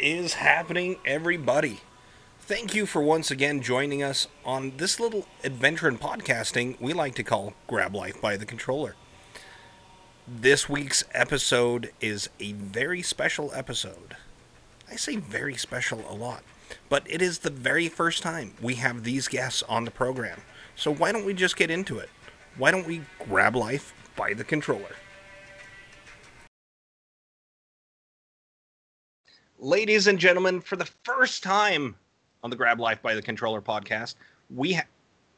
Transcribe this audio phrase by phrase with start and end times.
[0.00, 1.80] Is happening, everybody?
[2.38, 7.14] Thank you for once again joining us on this little adventure in podcasting we like
[7.16, 8.96] to call Grab Life by the Controller.
[10.26, 14.16] This week's episode is a very special episode.
[14.90, 16.44] I say very special a lot,
[16.88, 20.40] but it is the very first time we have these guests on the program.
[20.76, 22.08] So why don't we just get into it?
[22.56, 24.96] Why don't we grab life by the controller?
[29.64, 31.94] Ladies and gentlemen, for the first time
[32.42, 34.14] on the Grab Life by the Controller podcast,
[34.54, 34.84] we ha-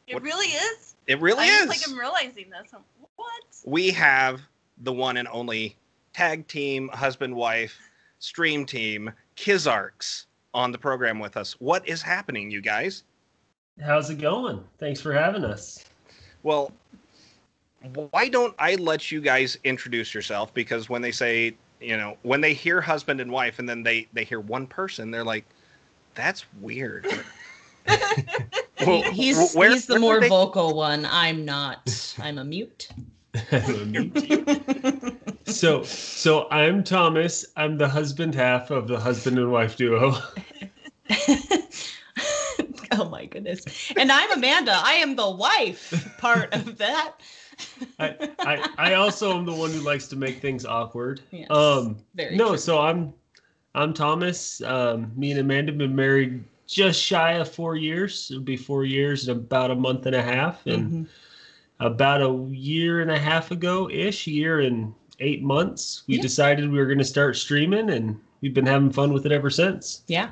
[0.06, 0.94] It What- really is.
[1.08, 1.66] it really I is.
[1.66, 2.72] Just, like I'm realizing this.
[2.72, 2.84] I'm-
[3.16, 3.42] What?
[3.64, 4.40] we have
[4.78, 5.76] the one and only
[6.12, 7.78] tag team husband wife
[8.20, 11.52] stream team Kizarks on the program with us.
[11.60, 13.02] What is happening, you guys?
[13.80, 14.62] How's it going?
[14.78, 15.84] Thanks for having us.
[16.44, 16.72] Well,
[18.10, 20.52] why don't I let you guys introduce yourself?
[20.54, 24.06] Because when they say, you know, when they hear husband and wife, and then they
[24.12, 25.44] they hear one person, they're like,
[26.14, 27.06] "That's weird."
[28.86, 31.06] Well, he's where- he's the more they- vocal one.
[31.08, 32.14] I'm not.
[32.20, 32.88] I'm a mute.
[35.46, 37.46] so, so I'm Thomas.
[37.56, 40.14] I'm the husband half of the husband and wife duo.
[42.92, 43.64] oh my goodness.
[43.96, 44.72] And I'm Amanda.
[44.74, 47.12] I am the wife part of that.
[47.98, 51.20] I, I, I also am the one who likes to make things awkward.
[51.30, 52.58] Yes, um, very no, true.
[52.58, 53.12] so I'm,
[53.74, 54.60] I'm Thomas.
[54.62, 58.28] Um, me and Amanda have been married just shy of four years.
[58.30, 60.66] It'll be four years and about a month and a half.
[60.66, 61.08] And Mhm.
[61.80, 66.22] about a year and a half ago ish, year and eight months, we Yeah.
[66.22, 69.50] decided we were going to start streaming, and we've been having fun with it ever
[69.50, 70.02] since.
[70.06, 70.30] Yeah.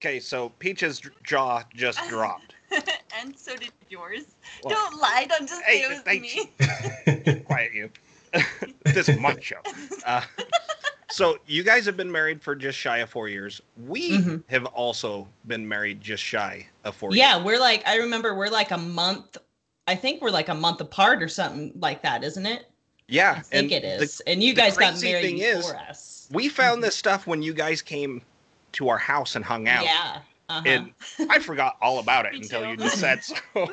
[0.00, 2.54] Okay, so Peach's jaw just dropped.
[3.20, 4.24] and so did yours.
[4.64, 5.26] Well, Don't lie.
[5.28, 7.42] Don't just Hey, say it was thank me.
[7.46, 7.90] quiet you.
[8.84, 9.56] this is my show.
[10.06, 10.20] Uh,
[11.10, 13.62] so you guys have been married for just shy of four years.
[13.86, 14.44] We Mhm.
[14.48, 17.44] have also been married just shy of four Yeah, years.
[17.46, 19.38] we're like I remember we're like a month.
[19.86, 22.66] I think we're like a month apart or something like that, isn't it?
[23.08, 26.28] Yeah, I think and it the- and you guys got married thing is, us.
[26.30, 28.20] we found this stuff when you guys came
[28.72, 29.84] to our house and hung out.
[29.84, 30.18] Yeah.
[30.48, 30.62] Uh-huh.
[30.66, 30.92] And
[31.30, 32.68] I forgot all about it until too.
[32.70, 33.34] you just said so.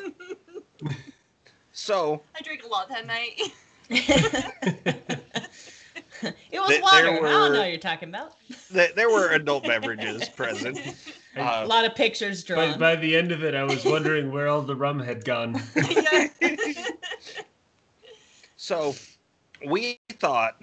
[1.71, 3.39] so I drank a lot that night.
[3.89, 4.07] it
[6.59, 7.03] was Th- water.
[7.03, 8.33] there I don't know what you're talking about.
[8.73, 10.79] th- there were adult beverages present.
[11.37, 12.79] A Uh, lot of pictures By, drawn.
[12.79, 15.61] by the end of it, I was wondering where all the rum had gone.
[18.57, 18.95] So
[19.67, 20.59] we thought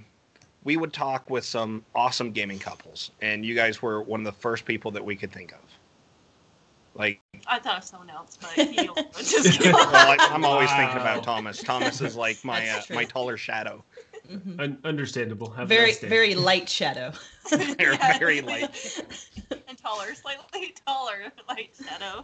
[0.64, 4.32] we would talk with some awesome gaming couples, and you guys were one of the
[4.40, 5.58] first people that we could think of.
[6.94, 9.14] Like, I thought of someone else, but you don't.
[9.16, 11.62] Just well, I, I'm always thinking about Thomas.
[11.62, 13.82] Thomas is like my uh, my taller shadow.
[14.30, 14.60] Mhm.
[14.60, 15.50] Un- understandable.
[15.50, 17.12] Have Very, nice very light shadow.
[17.50, 18.18] They're Yeah.
[18.18, 19.02] very light.
[19.68, 22.22] and taller, slightly taller, light shadow.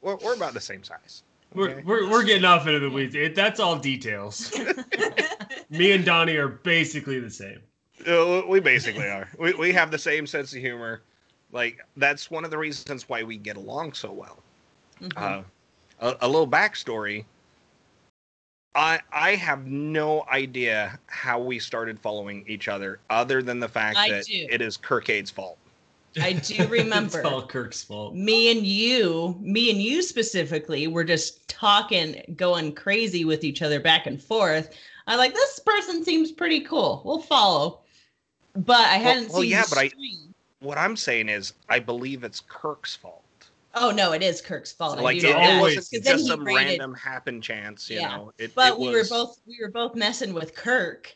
[0.00, 1.22] We're, we're about the same size.
[1.54, 3.14] We're, we're, we're getting off into the weeds.
[3.14, 4.52] It, that's all details.
[5.70, 7.60] Me and Donnie are basically the same.
[8.06, 9.28] Uh, we basically are.
[9.38, 11.02] We, we have the same sense of humor.
[11.54, 14.38] Like that's one of the reasons why we get along so well.
[15.00, 15.12] Mhm.
[15.16, 15.42] Uh,
[16.00, 17.24] a, a little backstory.
[18.74, 23.96] I I have no idea how we started following each other, other than the fact
[23.96, 24.46] I that do.
[24.50, 25.56] it is Kirkade's fault.
[26.20, 27.20] I do remember.
[27.20, 28.14] it's all Kirk's fault.
[28.16, 33.78] me and you, me and you specifically, were just talking, going crazy with each other
[33.78, 34.76] back and forth.
[35.06, 37.02] I'm like, this person seems pretty cool.
[37.04, 37.80] We'll follow.
[38.56, 39.50] But I hadn't well, seen.
[39.50, 40.33] yeah, the but I- stream.
[40.64, 43.20] What I'm saying is, I believe it's Kirk's fault.
[43.74, 44.98] Oh no, it is Kirk's fault.
[44.98, 47.96] I like it, it always- wasn't 'Cause just he some rated- random happen chance, you
[47.98, 48.16] Yeah.
[48.16, 48.32] know.
[48.38, 51.14] It, But it we were both we were both messing with Kirk,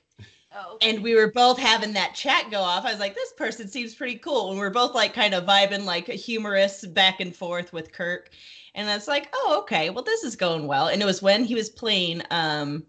[0.54, 0.76] Oh.
[0.82, 2.84] and we were both having that chat go off.
[2.84, 5.44] I was like, this person seems pretty cool, and we are both like kind of
[5.44, 8.30] vibing, like a humorous back and forth with Kirk.
[8.74, 10.88] And it's like, oh, okay, well, this is going well.
[10.88, 12.84] And it was when he was playing um,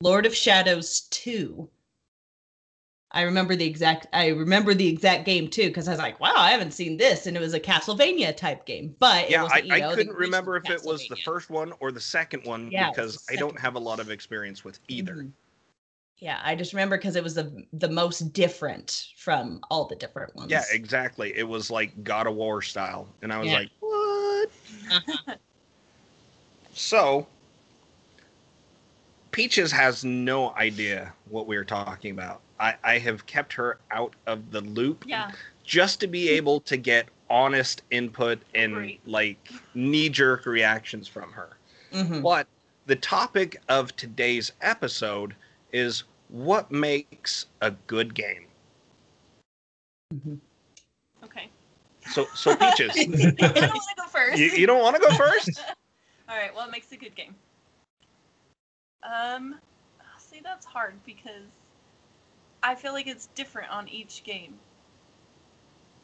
[0.00, 1.68] Lord of Shadows two.
[3.12, 4.06] I remember the exact.
[4.12, 7.26] I remember the exact game too because I was like, "Wow, I haven't seen this,"
[7.26, 8.94] and it was a Castlevania type game.
[9.00, 11.72] But it yeah, I, you I know, couldn't remember if it was the first one
[11.80, 14.78] or the second one Yeah, because the I don't have a lot of experience with
[14.88, 15.14] either.
[15.14, 15.32] Mhm.
[16.18, 20.36] Yeah, I just remember because it was the the most different from all the different
[20.36, 20.50] ones.
[20.50, 21.36] Yeah, exactly.
[21.36, 23.58] It was like God of War style, and I was Yeah.
[23.58, 24.50] like, "What?"
[24.90, 25.34] Uh-huh.
[26.72, 27.26] So,
[29.30, 32.40] Peaches has no idea what we are talking about.
[32.58, 35.30] I, I have kept her out of the loop yeah.
[35.64, 39.00] just to be able to get honest input and Right.
[39.06, 41.56] like knee jerk reactions from her.
[41.92, 42.22] Mhm.
[42.22, 42.48] But
[42.86, 45.34] the topic of today's episode
[45.72, 48.46] is what makes a good game.
[50.12, 50.40] Mhm.
[52.12, 54.38] So, so peaches, I don't want to go first.
[54.38, 55.62] you, you don't want to go first?
[56.28, 56.52] All right.
[56.54, 57.36] What makes a good game?
[59.02, 59.56] Um,
[60.18, 61.46] see, that's hard because
[62.62, 64.54] I feel like it's different on each game.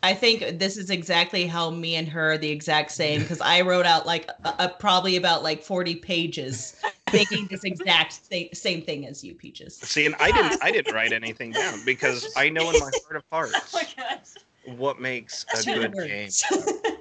[0.02, 3.62] I think this is exactly how me and her are the exact same because I
[3.62, 6.76] wrote out like a, a, probably about like 40 pages
[7.10, 9.76] thinking this exact th- same thing as you, Peaches.
[9.76, 13.16] See, and I didn't, I didn't write anything down because I know in my heart
[13.16, 14.28] of Oh hearts my gosh!
[14.76, 16.26] what makes a Two good game.
[16.26, 16.44] words.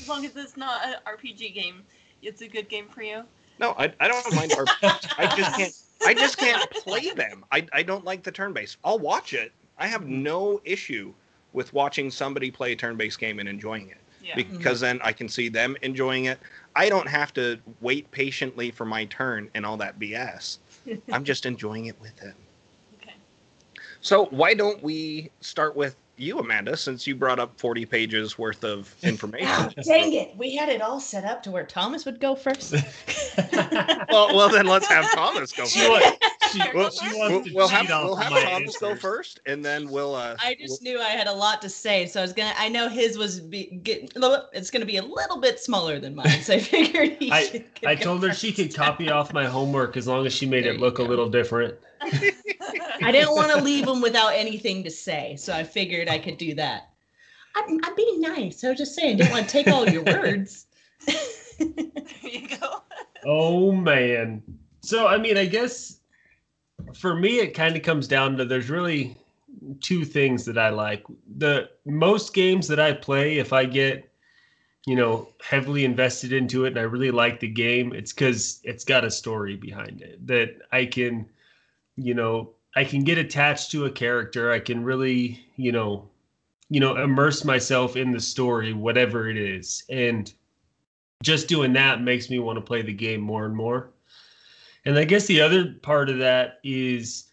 [0.00, 1.82] As long as it's not an RPG game,
[2.22, 3.24] it's a good game for you.
[3.62, 5.14] No, I, I don't mind RPGs.
[5.18, 5.72] I just can't.
[6.04, 7.44] I just can't play them.
[7.52, 8.76] I, I don't like the turn based.
[8.84, 9.52] I'll watch it.
[9.78, 10.24] I have mm-hmm.
[10.24, 11.14] no issue
[11.52, 14.34] with watching somebody play a turn based game and enjoying it Yeah.
[14.34, 16.40] because then I can see them enjoying it.
[16.74, 20.58] I don't have to wait patiently for my turn and all that BS.
[21.12, 22.34] I'm just enjoying it with them.
[23.00, 23.14] okay.
[24.00, 28.64] So why don't we start with you, Amanda, since you brought up 40 pages worth
[28.64, 29.48] of information?
[29.48, 30.36] Ah, dang it.
[30.36, 32.72] We had it all set up to where Thomas would go first.
[34.10, 35.88] well, well, then let's have Thomas go first.
[35.88, 36.12] wa-
[36.52, 39.64] she, We'll, she we'll, wants to we'll have, we'll have my Thomas go first, and
[39.64, 40.14] then we'll.
[40.14, 42.52] Uh, I just knew I had a lot to say, so I was gonna.
[42.58, 44.10] I know his was be, getting.
[44.52, 47.64] It's gonna be a little bit smaller than mine, so I figured he I- should.
[47.86, 50.74] I told her she could copy off my homework as long as she made There
[50.74, 51.74] it look a little different.
[52.02, 56.38] I didn't want to leave him without anything to say, so I figured I could
[56.38, 56.90] do that.
[57.54, 58.64] I'm, I'm being nice.
[58.64, 60.66] I was just saying, didn't want to take all your words.
[61.58, 62.82] there you go.
[63.24, 64.42] Oh man.
[64.80, 66.00] So I mean, I guess
[66.94, 69.16] for me it kind of comes down to there's really
[69.80, 71.04] two things that I like.
[71.36, 74.08] The most games that I play if I get
[74.86, 78.84] you know heavily invested into it and I really like the game, it's cuz it's
[78.84, 81.26] got a story behind it that I can
[82.02, 84.50] you know, I can get attached to a character.
[84.50, 86.08] I can really, you know,
[86.68, 89.84] you know, immerse myself in the story whatever it is.
[89.90, 90.32] And
[91.22, 93.92] just doing that makes me want to play the game more and more.
[94.84, 97.28] And I guess the other part of that is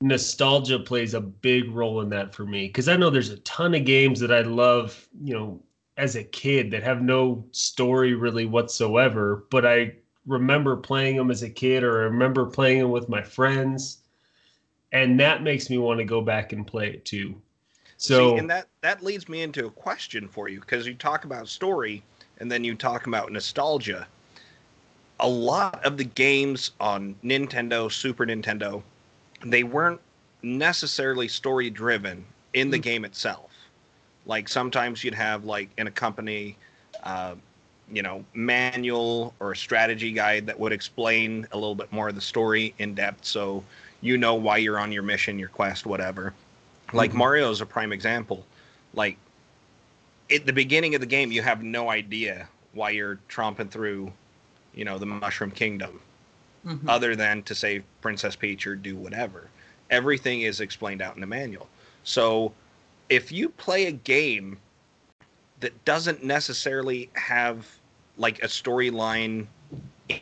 [0.00, 3.74] nostalgia plays a big role in that for me because I know there's a ton
[3.74, 5.62] of games that I love, you know,
[5.96, 9.92] as a kid that have no story really whatsoever, but I
[10.26, 14.03] remember playing them as a kid or I remember playing them with my friends.
[14.94, 17.42] And that makes me want to go back and play it too.
[17.98, 21.24] So See, and that that leads me into a question for you because you talk
[21.24, 22.04] about story
[22.38, 24.08] and then you talk about nostalgia.
[25.20, 28.82] A lot of the games on Nintendo, Super Nintendo,
[29.44, 30.00] they weren't
[30.42, 32.82] necessarily story driven in the Mm.
[32.82, 33.52] game itself.
[34.26, 36.58] Like sometimes you'd have like in a company,
[37.04, 37.36] uh,
[37.92, 42.14] you know, manual or a strategy guide that would explain a little bit more of
[42.14, 43.64] the story in depth, so
[44.04, 46.34] you know why you're on your mission, your quest, whatever.
[46.92, 47.14] Like Mhm.
[47.14, 48.46] Mario is a prime example.
[48.92, 49.16] Like
[50.30, 54.12] at the beginning of the game, you have no idea why you're tromping through,
[54.74, 56.00] you know, the Mushroom Kingdom,
[56.66, 56.86] Mhm.
[56.86, 59.48] other than to save Princess Peach or do whatever.
[59.90, 61.68] Everything is explained out in the manual.
[62.04, 62.52] So
[63.08, 64.58] if you play a game
[65.60, 67.66] that doesn't necessarily have
[68.18, 69.46] like a storyline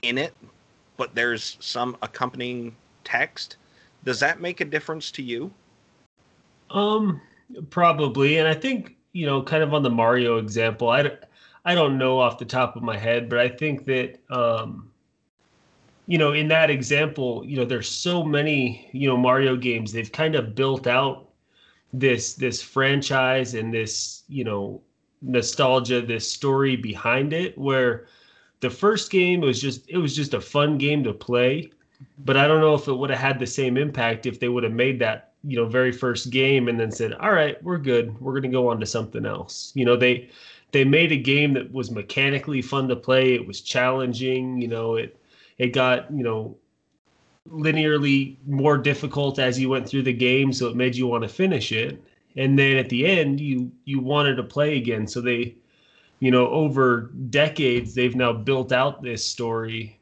[0.03, 0.35] in it,
[0.97, 3.57] but there's some accompanying text,
[4.05, 5.53] does that make a difference to you?
[6.71, 7.21] Um,
[7.71, 11.21] probably, and I think you know, kind of on the Mario example, I, don't-
[11.65, 14.91] I don't know off the top of my head, but I think that um,
[16.07, 19.93] you know, in that example, you know, there's so many you know Mario games.
[19.93, 21.29] They've kind of built out
[21.93, 24.83] this this franchise and this you know
[25.23, 28.07] nostalgia, this story behind it, where
[28.61, 31.71] the first game was just it was just a fun game to play
[32.19, 34.65] but I don't know if it would have had the same impact if they would
[34.65, 38.19] have made that you know very first game and then said, "All right, we're good.
[38.21, 40.29] We're going to go on to something else." You know, they
[40.73, 43.35] they made a game that was mechanically fun to play.
[43.35, 44.61] It was challenging.
[44.61, 45.17] You know, it
[45.59, 46.57] it got you know
[47.51, 51.29] linearly more difficult as you went through the game, so it made you want to
[51.29, 52.03] finish it.
[52.37, 55.07] And then at the end, you you wanted to play again.
[55.07, 55.57] So they,
[56.21, 59.99] you know, over decades, they've now built out this story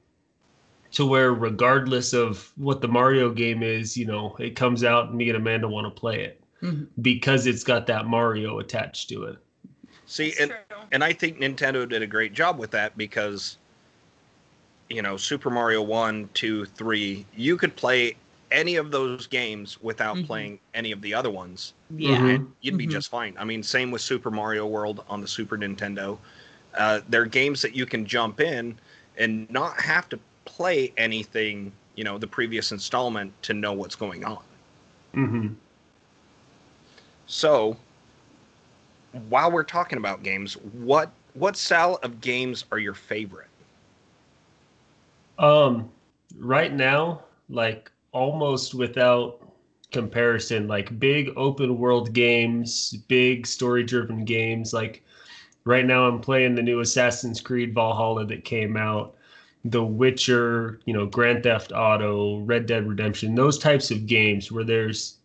[0.92, 5.16] to where regardless of what the Mario game is, you know, it comes out and
[5.16, 6.86] me and Amanda want to play it Mhm.
[7.00, 9.38] because it's got that Mario attached to it.
[10.06, 10.52] See, and,
[10.90, 13.56] and I think Nintendo did a great job with that because,
[14.88, 18.16] you know, Super Mario 1, 2, 3, you could play
[18.50, 20.26] any of those games without Mhm.
[20.26, 21.74] playing any of the other ones.
[21.96, 22.18] Yeah.
[22.18, 22.34] Mhm.
[22.34, 22.90] And you'd be Mhm.
[22.90, 23.36] just fine.
[23.38, 26.18] I mean, same with Super Mario World on the Super Nintendo.
[26.74, 28.76] Uh, they're games that you can jump in
[29.16, 30.18] and not have to
[30.56, 34.42] play anything, you know, the previous installment to know what's going on.
[35.14, 35.48] hmm
[37.26, 37.76] So,
[39.28, 43.48] while we're talking about games, what what style of games are your favorite?
[45.38, 45.90] Um,
[46.38, 49.40] right now, like almost without
[49.92, 54.72] comparison, like big open world games, big story driven games.
[54.72, 55.02] Like
[55.64, 59.14] right now, I'm playing the new Assassin's Creed Valhalla that came out,
[59.64, 64.64] The Witcher, you know, Grand Theft Auto, Red Dead Redemption, those types of games where
[64.64, 65.18] there's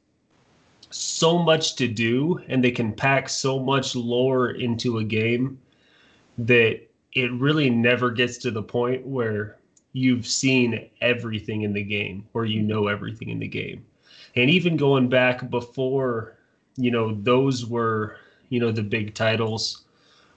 [0.89, 5.59] so much to do and they can pack so much lore into a game
[6.37, 6.81] that
[7.13, 9.57] it really never gets to the point where
[9.93, 13.85] you've seen everything in the game or you know everything in the game.
[14.35, 16.37] And even going back before,
[16.75, 18.17] you know, those were,
[18.49, 19.85] you know, the big titles.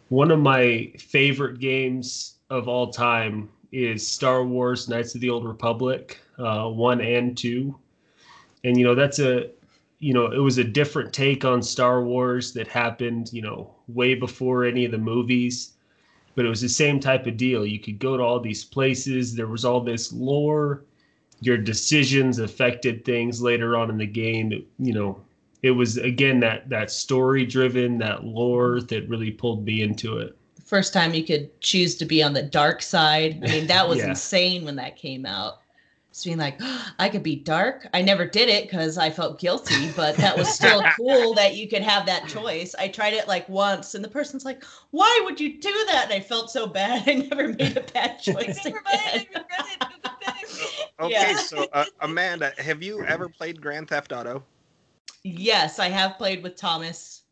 [0.08, 5.44] One of my favorite games of all time is Star Wars Knights of the Old
[5.44, 7.74] Republic, uh, 1 and 2.
[8.64, 9.50] And, you know, that's a,
[9.98, 14.14] you know, it was a different take on Star Wars that happened, you know, way
[14.14, 15.72] before any of the movies
[16.38, 17.66] but it was the same type of deal.
[17.66, 19.34] You could go to all these places.
[19.34, 20.84] There was all this lore.
[21.40, 24.64] Your decisions affected things later on in the game.
[24.78, 25.20] You know,
[25.64, 30.37] it was again that that story driven, that lore that really pulled me into it.
[30.68, 33.40] First time you could choose to be on the dark side.
[33.44, 34.04] I mean, that was Yeah.
[34.04, 35.62] insane when that came out.
[36.12, 36.60] Just being like,
[36.98, 37.88] I could be dark.
[37.94, 41.68] I never did it because I felt guilty, but that was still cool that you
[41.68, 42.74] could have that choice.
[42.78, 46.14] I tried it like once, and the person's like, "Why would you do that?" And
[46.14, 47.04] I felt so bad.
[47.08, 49.26] I never made a bad choice Never again.
[49.26, 49.88] regret.
[51.00, 51.36] Okay, Yeah.
[51.36, 54.44] so uh, Amanda, have you ever played Grand Theft Auto?
[55.24, 57.24] yes, I have played with Thomas.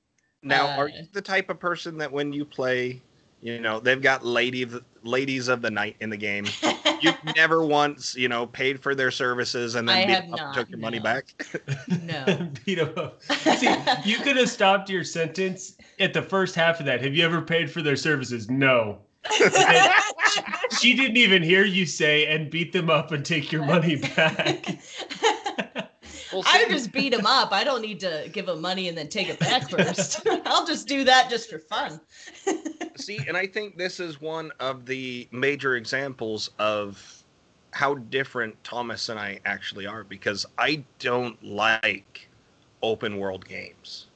[0.42, 3.02] Now, are Uh, you the type of person that when you play,
[3.40, 6.46] you know, they've got lady of, ladies of the night in the game.
[7.00, 10.40] You've never once, you know, paid for their services and then beat have them up
[10.40, 11.26] and not, took your money back.
[12.02, 12.50] no.
[12.64, 13.22] Beat 'em up.
[13.22, 13.74] See,
[14.04, 17.02] you could have stopped your sentence at the first half of that.
[17.02, 18.48] Have you ever paid for their services?
[18.48, 18.98] No.
[20.80, 24.78] She didn't even hear you say and beat them up and take your money back.
[26.32, 27.52] Well, I would just beat him up.
[27.52, 30.26] I don't need to give him money and then take it back first.
[30.46, 32.00] I'll just do that just for fun.
[32.96, 37.22] see, and I think this is one of the major examples of
[37.72, 42.28] how different Thomas and I actually are because I don't like
[42.82, 44.06] open world games.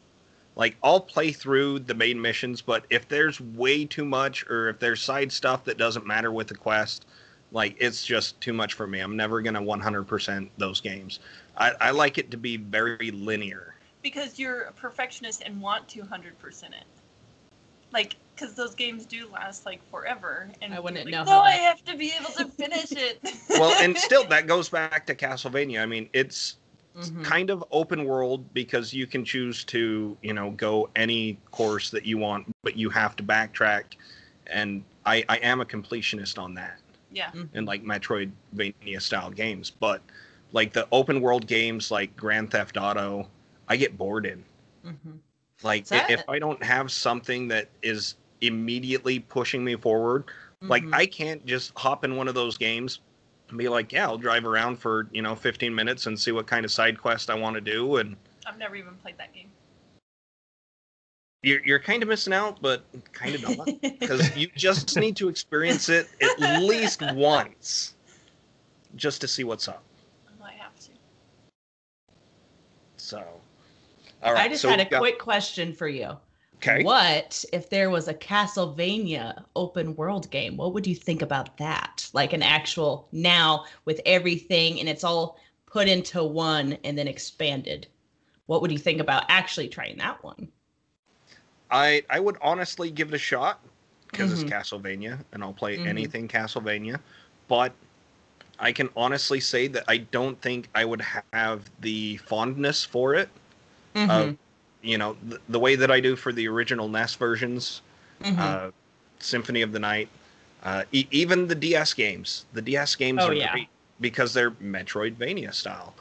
[0.56, 4.78] Like I'll play through the main missions, but if there's way too much or if
[4.78, 7.06] there's side stuff that doesn't matter with the quest,
[7.52, 9.00] like it's just too much for me.
[9.00, 11.20] I'm never gonna 100% those games.
[11.60, 13.74] I, I like it to be very linear.
[14.02, 16.84] because you're a perfectionist and want to 100% it.
[17.92, 20.48] Like, because those games do last like forever.
[20.62, 22.92] And I wouldn't like, know No, how I that- have to be able to finish
[22.92, 23.20] it.
[23.50, 25.82] Well, and still that goes back to Castlevania.
[25.82, 26.56] I mean, it's
[26.96, 27.22] Mhm.
[27.24, 32.04] kind of open world because you can choose to you know go any course that
[32.04, 33.84] you want but you have to backtrack
[34.48, 36.78] and i i am a completionist on that
[37.12, 37.30] yeah.
[37.54, 40.02] in like metroidvania style games but
[40.52, 43.26] like the open world games like grand theft auto
[43.68, 44.44] i get bored in
[44.84, 45.18] Mhm.
[45.62, 50.24] like that- if i don't have something that is immediately pushing me forward
[50.62, 50.94] like Mhm.
[50.94, 53.00] i can't just hop in one of those games
[53.48, 56.46] and be like yeah i'll drive around for you know 15 minutes and see what
[56.46, 58.16] kind of side quest i want to do and
[58.46, 59.50] I've never even played that game.
[61.42, 63.68] you're, you're kind of missing out, but kind of not.
[63.82, 67.94] Because you just need to experience it at least once
[68.96, 69.82] just to see what's up.
[70.28, 70.90] I might have to.
[73.10, 73.40] So,
[74.22, 74.44] all right.
[74.44, 76.16] I just so had a quick question for you.
[76.56, 76.84] Okay.
[76.84, 80.56] What if there was a Castlevania open world game?
[80.56, 82.08] What would you think about that?
[82.12, 87.88] Like an actual now with everything and it's all put into one and then expanded.
[88.46, 90.52] What would you think about actually trying that one?
[91.70, 93.60] I I would honestly give it a shot
[94.10, 94.34] because Mhm.
[94.34, 95.86] it's Castlevania, and I'll play Mhm.
[95.86, 97.00] anything Castlevania.
[97.48, 97.72] But
[98.60, 101.02] I can honestly say that I don't think I would
[101.32, 103.30] have the fondness for it.
[103.94, 104.36] Mhm,
[104.82, 107.82] You know, the, the way that I do for the original NES versions.
[108.20, 108.38] mhm.
[108.38, 108.70] uh,
[109.18, 110.08] Symphony of the Night,
[110.62, 112.46] uh, e- even the DS games.
[112.54, 113.52] The DS games Oh, are yeah.
[113.52, 113.68] great
[114.00, 115.94] because they're Metroidvania style.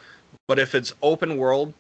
[0.48, 1.74] But if it's open world,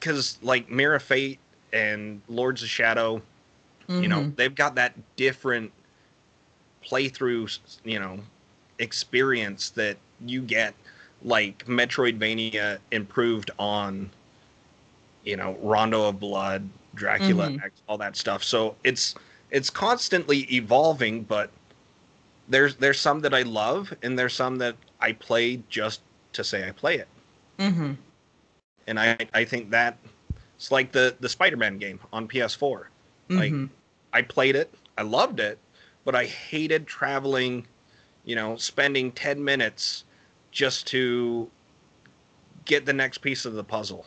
[0.00, 1.38] because like Mirror Fate
[1.72, 3.22] and Lords of Shadow,
[4.00, 4.36] you know, Mhm.
[4.36, 5.72] they've got that different
[6.88, 8.18] playthrough, you know,
[8.78, 10.74] experience that you get
[11.22, 14.10] like Metroidvania improved on,
[15.24, 17.64] you know, Rondo of Blood, Dracula, Mhm.
[17.64, 18.42] X, all that stuff.
[18.44, 19.14] So it's
[19.50, 21.50] it's constantly evolving, but
[22.48, 26.00] there's there's some that I love and there's some that I play just
[26.32, 27.08] to say I play it.
[27.58, 27.96] Mhm.
[28.86, 29.98] And I I think that
[30.56, 32.90] It's like the the Spider-Man game on PS4.
[33.30, 33.70] Like Mhm.
[34.12, 35.58] I played it, I loved it,
[36.08, 37.66] but I hated traveling,
[38.24, 40.04] you know, spending 10 minutes
[40.50, 41.50] just to
[42.64, 44.06] get the next piece of the puzzle.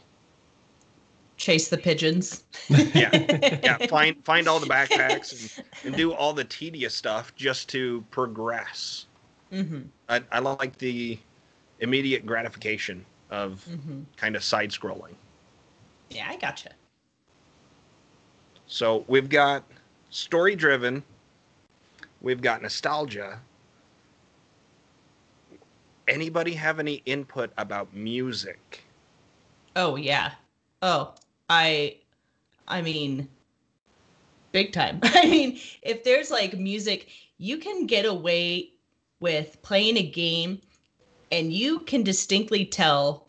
[1.38, 2.44] Chase the pigeons.
[2.96, 3.14] Yeah.
[3.62, 5.48] Yeah, find find all the backpacks and,
[5.84, 9.06] and do all the tedious stuff just to progress.
[9.52, 11.20] hmm I, I like the
[11.82, 15.14] immediate gratification of hmm kind of side scrolling.
[16.10, 16.72] Yeah, I gotcha.
[18.66, 19.64] So we've got
[20.10, 21.04] story driven,
[22.22, 23.40] we've got nostalgia.
[26.08, 28.84] Anybody have any input about music?
[29.76, 30.32] Oh yeah.
[30.82, 31.14] Oh,
[31.50, 31.98] I
[32.68, 33.28] I mean
[34.52, 35.00] big time.
[35.04, 38.72] I mean, if there's like music, you can get away
[39.20, 40.62] with playing a game
[41.32, 43.28] and you can distinctly tell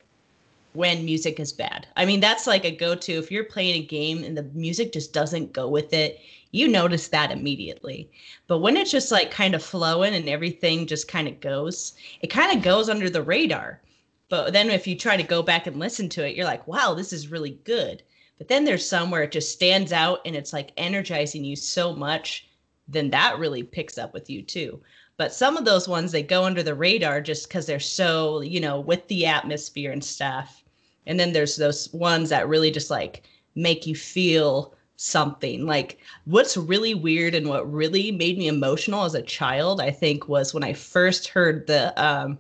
[0.73, 1.87] when music is bad.
[1.97, 5.13] I mean, that's like a go-to if you're playing a game and the music just
[5.13, 6.19] doesn't go with it,
[6.53, 8.11] you notice that immediately.
[8.47, 12.29] But when it's just like kind of flowing and everything just kind of goes, it
[12.29, 13.81] kind of goes under the radar.
[14.29, 16.95] But then if you try to go back and listen to it, you're like, wow,
[16.95, 18.03] this is really good.
[18.39, 21.95] But then there's some where it just stands out and it's like energizing you so
[21.95, 22.49] much,
[22.87, 24.81] then that really picks up with you too.
[25.17, 28.61] But some of those ones, they go under the radar just because they're so, you
[28.61, 30.65] know, with the atmosphere and stuff.
[31.07, 33.23] And then there's those ones that really just like
[33.55, 35.67] make you feel something.
[35.67, 40.29] Like what's really weird and what really made me emotional as a child, I think,
[40.29, 42.39] was when I first heard the um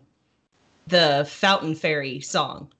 [0.87, 2.71] the Fountain Fairy song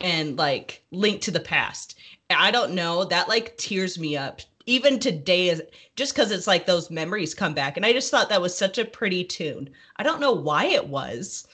[0.00, 1.98] and like Link to the Past.
[2.30, 4.40] I don't know, that like tears me up.
[4.66, 5.62] Even today is
[5.96, 7.76] just because it's like those memories come back.
[7.76, 9.70] And I just thought that was such a pretty tune.
[9.96, 11.46] I don't know why it was,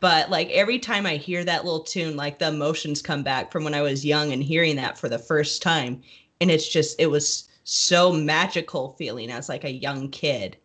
[0.00, 3.64] but like every time I hear that little tune, like the emotions come back from
[3.64, 6.02] when I was young and hearing that for the first time.
[6.40, 10.56] And it's just, it was so magical feeling as like a young kid.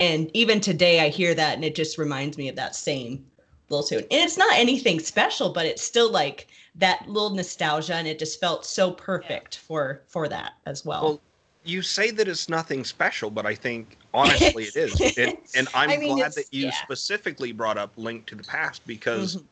[0.00, 3.24] And even today I hear that and it just reminds me of that same
[3.68, 4.00] little tune.
[4.00, 8.40] And it's not anything special, but it's still like that little nostalgia and it just
[8.40, 11.02] felt so perfect for for that as well.
[11.02, 11.20] Well,
[11.64, 15.00] you say that it's nothing special, but I think honestly it is.
[15.16, 16.72] It, and I'm I mean, glad that you yeah.
[16.72, 19.44] specifically brought up Link to the Past because, Mhm.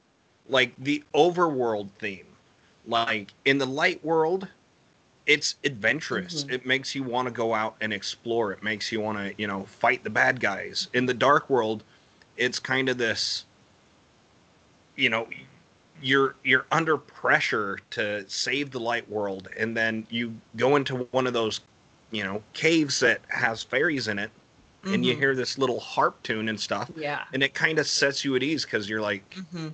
[0.49, 2.27] like, the overworld theme,
[2.87, 4.49] like in the light world,
[5.27, 6.45] it's adventurous.
[6.45, 6.53] Mhm.
[6.53, 8.53] It makes you want to go out and explore.
[8.53, 10.89] It makes you want to, you know, fight the bad guys.
[10.93, 11.85] In the dark world,
[12.37, 13.45] it's kind of this,
[14.97, 15.29] you know,
[16.03, 21.27] you're you're under pressure to save the light world and then you go into one
[21.29, 21.61] of those
[22.11, 24.31] you know caves that has fairies in it
[24.85, 25.19] and you Mhm.
[25.19, 27.23] hear this little harp tune and stuff yeah.
[27.33, 29.69] and it kind of sets you at ease because you're like hmm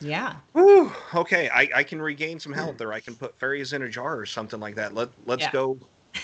[0.00, 0.34] Yeah.
[0.52, 2.84] Whew, okay I, I can regain some health hmm.
[2.84, 5.52] or i can put fairies in a jar or something like that let let's Yeah.
[5.52, 5.78] go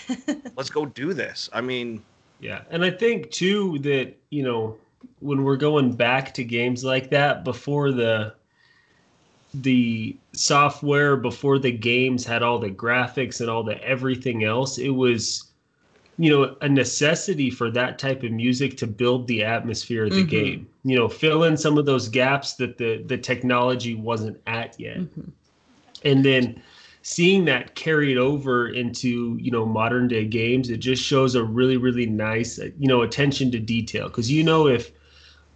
[0.55, 2.01] let's go do this i mean
[2.39, 4.77] Yeah, and I think too that you know
[5.19, 8.33] when we're going back to games like that before the
[9.53, 14.89] the software before the games had all the graphics and all the everything else it
[14.89, 15.50] was
[16.17, 20.23] you know a necessity for that type of music to build the atmosphere of the
[20.23, 20.27] Mhm.
[20.27, 24.79] game you know fill in some of those gaps that the the technology wasn't at
[24.79, 25.31] yet Mhm.
[26.03, 26.61] and then
[27.03, 31.77] seeing that carried over into you know modern day games it just shows a really
[31.77, 34.91] really nice uh, you know attention to detail because you know if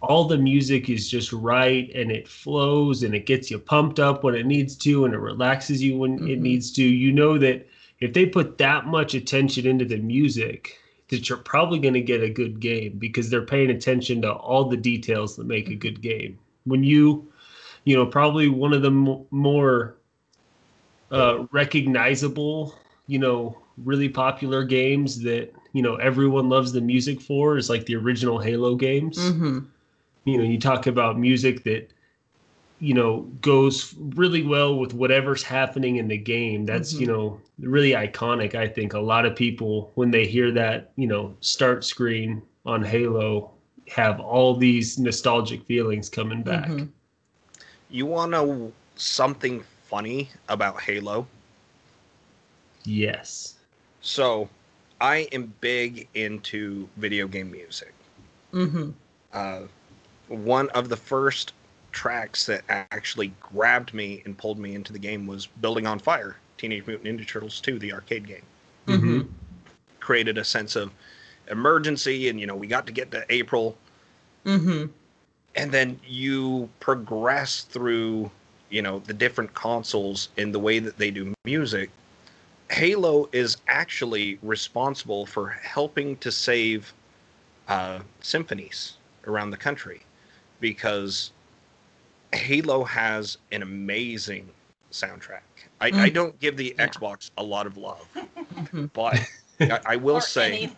[0.02, 4.22] all the music is just right and it flows and it gets you pumped up
[4.24, 6.40] when it needs to and it relaxes you when it Mhm.
[6.40, 7.66] needs to you know that
[8.00, 10.78] if they put that much attention into the music
[11.08, 14.68] that you're probably going to get a good game because they're paying attention to all
[14.68, 17.30] the details that make a good game when you
[17.84, 19.96] you know probably one of the m- more
[21.10, 22.74] uh, recognizable,
[23.06, 27.86] you know, really popular games that you know everyone loves the music for is like
[27.86, 29.30] the original Halo games.
[29.30, 29.60] hmm
[30.24, 31.90] You know, you talk about music that
[32.78, 36.64] you know goes really well with whatever's happening in the game.
[36.66, 37.00] That's Mhm.
[37.00, 38.54] you know really iconic.
[38.54, 42.82] I think a lot of people when they hear that you know start screen on
[42.84, 43.50] Halo
[43.88, 46.68] have all these nostalgic feelings coming back.
[46.70, 46.88] Mhm.
[47.90, 51.26] you want to know something funny about halo
[52.84, 53.54] Yes.
[54.00, 54.48] so
[55.00, 57.92] i am big into video game music
[58.52, 58.90] hmm
[59.32, 59.60] uh,
[60.28, 61.52] one of the first
[61.96, 66.36] tracks that actually grabbed me and pulled me into the game was Building on Fire,
[66.58, 68.42] Teenage Mutant Ninja Turtles 2, the arcade game.
[68.86, 69.22] hmm
[69.98, 70.92] Created a sense of
[71.50, 73.76] emergency, and you know, we got to get to April,
[74.44, 74.84] hmm
[75.54, 78.30] and then you progress through
[78.68, 81.90] you know the different consoles in the way that they do music.
[82.70, 86.92] Halo is actually responsible for helping to save
[87.68, 90.02] uh, symphonies around the country
[90.60, 91.30] because
[92.36, 94.50] halo has an amazing
[94.84, 95.40] soundtrack
[95.80, 96.10] i, I Mm.
[96.10, 96.88] don't give the Yeah.
[96.88, 98.08] xbox a lot of love
[98.54, 98.90] Mhm.
[98.92, 99.22] but
[99.70, 100.70] I, I will say.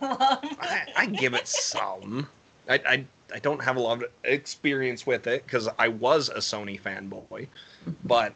[0.60, 2.28] I, I give it some.
[2.68, 6.38] I, I I don't have a lot of experience with it because I was a
[6.38, 7.48] Sony fanboy,
[8.04, 8.34] but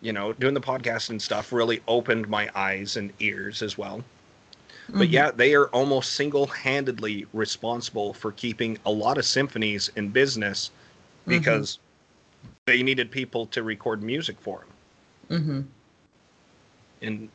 [0.00, 4.04] you know, doing the podcast and stuff really opened my eyes and ears as well.
[4.96, 5.10] But Mhm.
[5.10, 10.70] yeah, they are almost single-handedly responsible for keeping a lot of symphonies in business
[11.26, 11.78] because
[12.66, 14.68] they needed people to record music for them.
[15.30, 15.66] Mhm.
[17.02, 17.28] and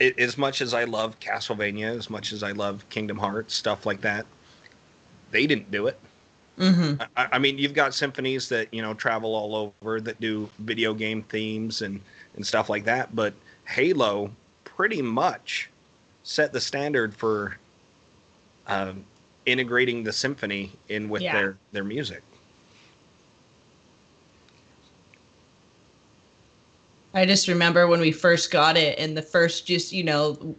[0.00, 3.84] it, as much as I love Castlevania, as much as I love Kingdom Hearts, stuff
[3.86, 4.26] like that,
[5.30, 5.98] they didn't do it.
[6.58, 7.06] Mhm.
[7.16, 10.94] I, I mean, you've got symphonies that you know travel all over that do video
[10.94, 12.00] game themes and
[12.36, 13.34] and stuff like that, but
[13.66, 14.30] Halo
[14.64, 15.68] pretty much
[16.22, 17.56] set the standard for
[18.66, 19.04] um,
[19.46, 21.32] integrating the symphony in with Yeah.
[21.32, 22.22] their their music.
[27.14, 30.54] I just remember when we first got it and the first just, you know,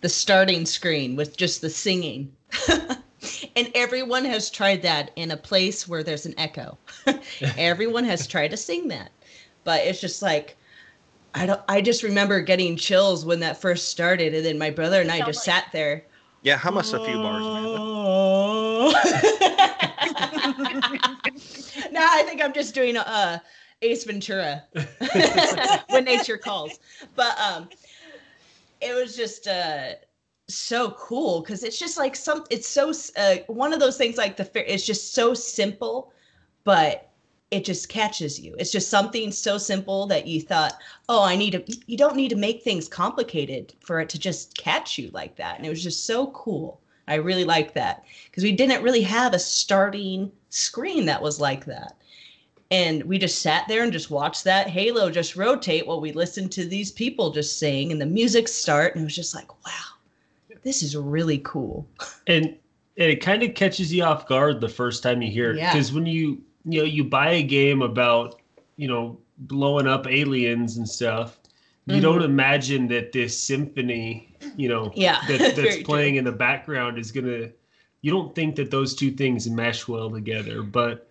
[0.00, 2.32] the starting screen with just the singing.
[3.56, 6.76] and everyone has tried that in a place where there's an echo.
[7.56, 9.10] everyone has tried to sing that.
[9.64, 10.56] But it's just like
[11.34, 15.00] I don't I just remember getting chills when that first started and then my brother
[15.00, 16.04] and I just like- sat there.
[16.42, 17.44] Yeah, how much a few bars?
[17.44, 17.78] Amanda?
[21.90, 23.40] now I think I'm just doing uh
[23.82, 24.64] Ace Ventura
[25.90, 26.78] when nature calls.
[27.14, 27.68] But um
[28.80, 29.92] it was just uh
[30.48, 34.36] so cool because it's just like some it's so uh, one of those things like
[34.36, 36.12] the fair it's just so simple
[36.64, 37.04] but
[37.50, 38.54] it just catches you.
[38.58, 40.74] It's just something so simple that you thought
[41.08, 44.56] oh i need to you don't need to make things complicated for it to just
[44.56, 45.56] catch you like that.
[45.56, 46.80] And it was just so cool.
[47.06, 51.64] I really liked that because we didn't really have a starting screen that was like
[51.64, 51.97] that
[52.70, 56.52] and we just sat there and just watched that halo just rotate while we listened
[56.52, 59.72] to these people just sing and the music start and it was just like wow
[60.62, 61.86] this is really cool
[62.26, 65.56] and, and it kind of catches you off guard the first time you hear it
[65.58, 65.72] Yeah.
[65.72, 68.40] because when you you know you buy a game about
[68.76, 71.38] you know blowing up aliens and stuff
[71.86, 72.02] you Mhm.
[72.02, 75.84] don't imagine that this symphony you know Yeah, that, that's true.
[75.84, 77.48] playing in the background is gonna
[78.02, 81.07] you don't think that those two things mesh well together but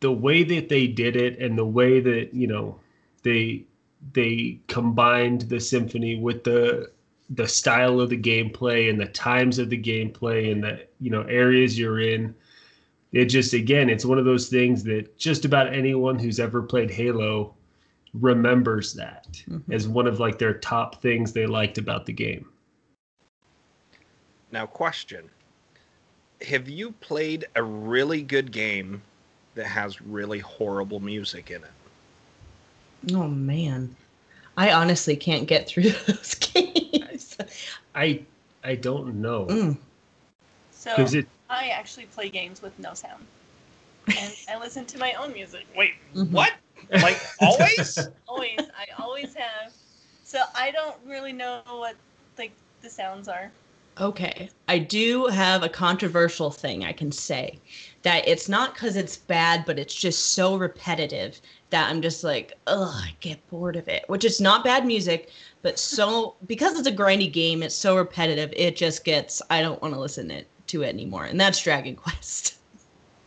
[0.00, 2.78] the way that they did it and the way that you know
[3.22, 3.64] they
[4.12, 6.90] they combined the symphony with the
[7.30, 11.22] the style of the gameplay and the times of the gameplay and the you know
[11.22, 12.34] areas you're in
[13.12, 16.90] it just again it's one of those things that just about anyone who's ever played
[16.90, 17.54] halo
[18.14, 19.62] remembers that Mhm.
[19.72, 22.46] as one of like their top things they liked about the game
[24.52, 25.30] Now, question:
[26.48, 29.02] Have you played a really good game
[29.60, 33.14] that has really horrible music in it?
[33.14, 33.96] oh man
[34.56, 37.36] i honestly can't get through those games
[37.94, 38.26] i
[38.64, 39.76] i don't know Mm.
[40.72, 43.26] So because it I actually play games with no sound,
[44.18, 45.66] and I listen to my own music.
[45.76, 46.30] Wait, Mhm.
[46.32, 46.52] what?
[47.02, 48.08] Like always?
[48.28, 49.72] Always, I always have.
[50.24, 51.96] So I don't really know what
[52.38, 53.50] like the sounds are.
[53.98, 54.48] Okay.
[54.68, 57.58] I do have a controversial thing I can say
[58.02, 62.52] that it's not because it's bad, but it's just so repetitive that I'm just like,
[62.66, 64.04] ugh, I get bored of it.
[64.08, 65.30] Which is not bad music,
[65.62, 69.80] but so because it's a grindy game, it's so repetitive, it just gets I don't
[69.82, 71.24] want to listen it, to it anymore.
[71.24, 72.56] And that's Dragon Quest.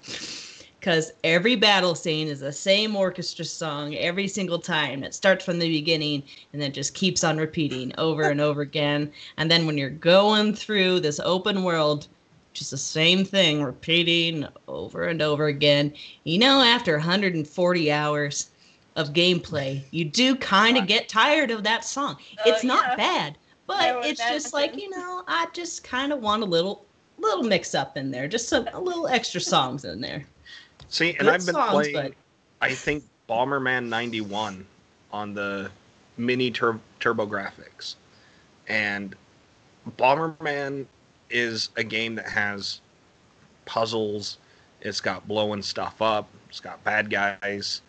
[0.83, 5.01] Because every battle scene is the same orchestra song every single time.
[5.01, 9.09] It starts from the beginning and then just keeps on repeating over and over again.
[9.37, 12.09] And then when you're going through this open world,
[12.51, 15.93] just the same thing repeating over and over again.
[16.25, 18.49] You know, after 140 hours
[18.97, 22.17] of gameplay, you do kind of get tired of that song.
[22.39, 22.95] Uh, it's not yeah.
[22.97, 26.83] bad, but it's just like, you know, I just kind of want a little
[27.17, 30.25] little mix up in there, just some a little extra songs in there.
[30.89, 31.93] See, and Good I've been songs, playing.
[31.93, 32.13] but-
[32.61, 34.65] I think Bomberman '91
[35.11, 35.69] on the
[36.17, 37.95] mini tur- TurboGrafx,
[38.67, 39.15] and
[39.97, 40.85] Bomberman
[41.29, 42.79] is a game that has
[43.65, 44.37] puzzles.
[44.81, 46.27] It's got blowing stuff up.
[46.49, 47.81] It's got bad guys.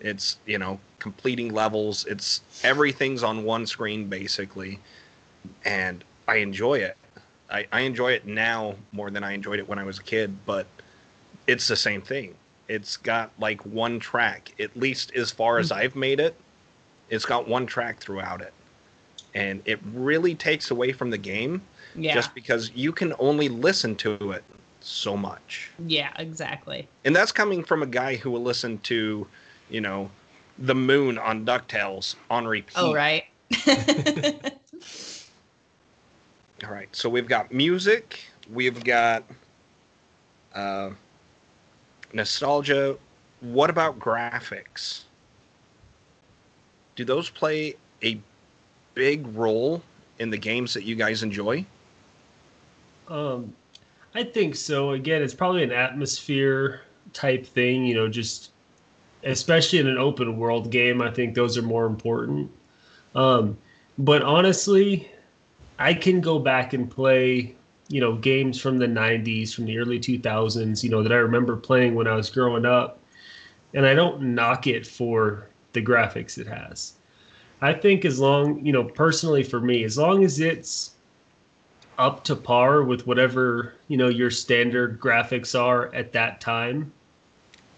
[0.00, 2.06] It's you know completing levels.
[2.06, 4.78] It's everything's on one screen basically,
[5.64, 6.96] and I enjoy it.
[7.50, 10.34] I, I enjoy it now more than I enjoyed it when I was a kid,
[10.46, 10.66] but
[11.46, 12.34] it's the same thing.
[12.72, 16.34] It's got like one track, at least as far as I've made it.
[17.10, 18.54] It's got one track throughout it.
[19.34, 21.60] And it really takes away from the game
[21.94, 22.14] Yeah.
[22.14, 24.42] just because you can only listen to it
[24.80, 25.70] so much.
[25.86, 26.88] yeah, exactly.
[27.04, 29.26] And that's coming from a guy who will listen to,
[29.68, 30.10] you know,
[30.58, 32.72] the moon on DuckTales on repeat.
[32.76, 33.24] Oh, right.
[36.64, 36.88] All right.
[36.96, 39.24] So we've got music, we've got
[40.54, 40.90] uh,
[42.14, 42.96] nostalgia.
[43.40, 45.02] What about graphics?
[46.96, 48.20] Do those play a
[48.94, 49.82] big role
[50.18, 51.64] in the games that you guys enjoy?
[53.08, 53.52] Um,
[54.14, 54.90] I think so.
[54.92, 58.50] Again, it's probably an atmosphere type thing, you know, just
[59.24, 61.00] especially in an open world game.
[61.00, 62.50] I think those are more important.
[63.14, 63.56] Um,
[63.98, 65.10] but honestly,
[65.78, 67.54] I can go back and play,
[67.92, 71.56] you know, games from the 90s, from the early 2000s, you know, that I remember
[71.56, 72.98] playing when I was growing up.
[73.74, 76.94] And I don't knock it for the graphics it has.
[77.60, 80.92] I think as long, you know, personally for me, as long as it's
[81.98, 86.90] up to par with whatever you know your standard graphics are at that time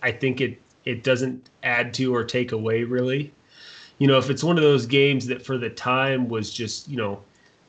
[0.03, 3.33] i think it it doesn't add to or take away really
[3.99, 6.97] you know if it's one of those games that for the time was just you
[6.97, 7.21] know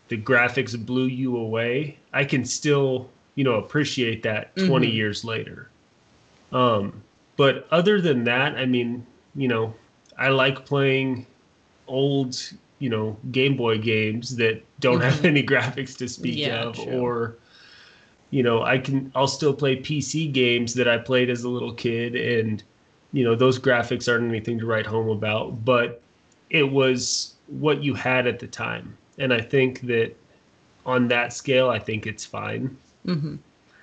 [0.10, 4.94] the graphics blew you away i can still you know appreciate that 20 Mhm.
[4.94, 5.70] years later
[6.52, 7.02] um
[7.38, 9.74] but other than that i mean you know
[10.18, 11.26] i like playing
[11.88, 12.38] old
[12.80, 15.26] you know game boy games that don't have Mhm.
[15.26, 16.94] any graphics to speak Yeah, of true.
[16.94, 17.36] or
[18.32, 21.74] you know i can i'll still play pc games that i played as a little
[21.74, 22.63] kid and
[23.13, 26.02] you know those graphics aren't anything to write home about but
[26.50, 30.12] it was what you had at the time and i think that
[30.86, 32.75] on that scale i think it's fine
[33.06, 33.36] hmm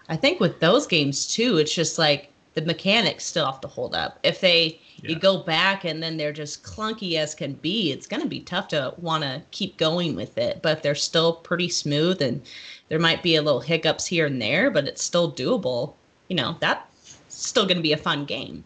[0.08, 3.94] I think with those games too, it's just like the mechanics still have to hold
[3.94, 4.18] up.
[4.22, 8.22] If they you go back and then they're just clunky as can be, it's going
[8.22, 10.60] to be tough to want to keep going with it.
[10.62, 12.42] But if they're still pretty smooth and
[12.88, 15.94] there might be a little hiccups here and there, but it's still doable,
[16.28, 18.62] you know, that's still going to be a fun game.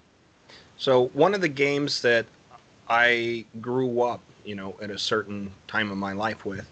[0.79, 2.26] So one of the games that
[2.88, 6.71] I grew up, you know, at a certain time of my life with,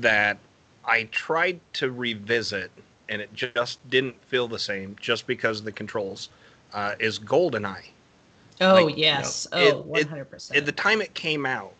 [0.00, 0.38] that
[0.84, 2.70] I tried to revisit,
[3.08, 6.28] and it just didn't feel the same, just because of the controls,
[6.72, 7.90] uh, is GoldenEye.
[8.60, 9.08] Oh, Like, yes.
[9.10, 10.58] you know, oh, it- it- 100%.
[10.58, 11.74] At the time it came out,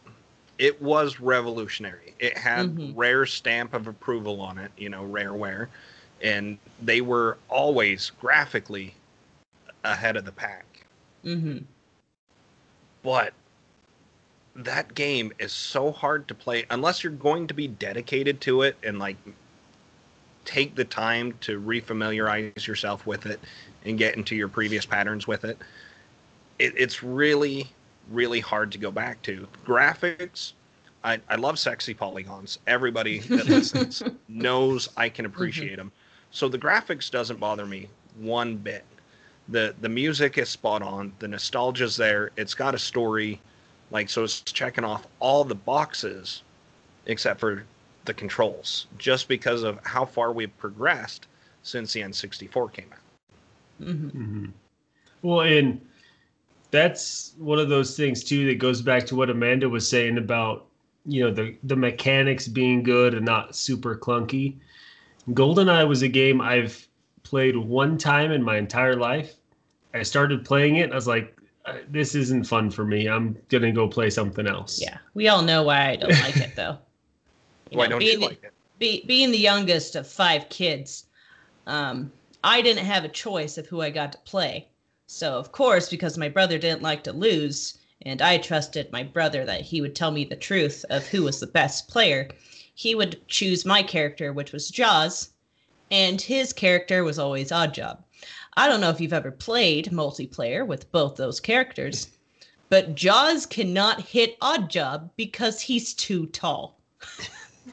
[0.59, 2.14] it was revolutionary.
[2.19, 2.95] It had Mhm.
[2.95, 5.69] rare stamp of approval on it, you know, rareware,
[6.23, 8.95] and they were always graphically
[9.85, 10.87] ahead of the pack.
[11.25, 11.66] hmm
[13.03, 13.33] but
[14.64, 18.77] that game is so hard to play unless you're going to be dedicated to it
[18.83, 19.16] and like
[20.44, 23.40] take the time to refamiliarize yourself with it
[23.85, 25.59] and get into your previous patterns with it.
[26.59, 27.68] it it's really
[28.11, 29.46] really hard to go back to.
[29.64, 30.53] Graphics
[31.03, 32.59] I, I love sexy polygons.
[32.66, 35.35] Everybody that listens knows i can mm-hmm.
[35.35, 35.92] appreciate them
[36.31, 38.85] so the graphics doesn't bother me one bit.
[39.49, 41.12] The the music is spot on.
[41.18, 42.31] The nostalgia's there.
[42.37, 43.40] It's got a story
[43.90, 46.42] like so it's checking off all the boxes
[47.07, 47.64] except for
[48.05, 51.26] the controls just because of how far we've progressed
[51.62, 52.98] since the n64 came out
[53.79, 54.46] hmm hmm
[55.22, 55.81] Well, and
[56.70, 60.66] that's one of those things too that goes back to what Amanda was saying about
[61.07, 64.57] you know the the mechanics being good and not super clunky.
[65.31, 66.87] GoldenEye was a game I've
[67.22, 69.37] played one time in my entire life.
[69.94, 70.85] I started playing it.
[70.85, 71.39] And I was like,
[71.88, 73.09] this isn't fun for me.
[73.09, 74.81] I'm gonna go play something else.
[74.81, 74.99] Yeah.
[75.14, 76.79] We all know why I don't like it, though.
[77.73, 81.05] why know, don't being you the- like it be, being the youngest of five kids,
[81.68, 82.11] um,
[82.42, 84.66] I didn't have a choice of who I got to play.
[85.07, 89.44] So, of course, because my brother didn't like to lose, and I trusted my brother
[89.44, 92.31] that he would tell me the truth of who was the best player,
[92.75, 95.31] he would choose my character, which was Jaws,
[95.90, 98.03] and his character was always Oddjob.
[98.61, 102.09] I don't know if you've ever played multiplayer with both those characters,
[102.68, 106.79] but Jaws cannot hit Oddjob because he's too tall.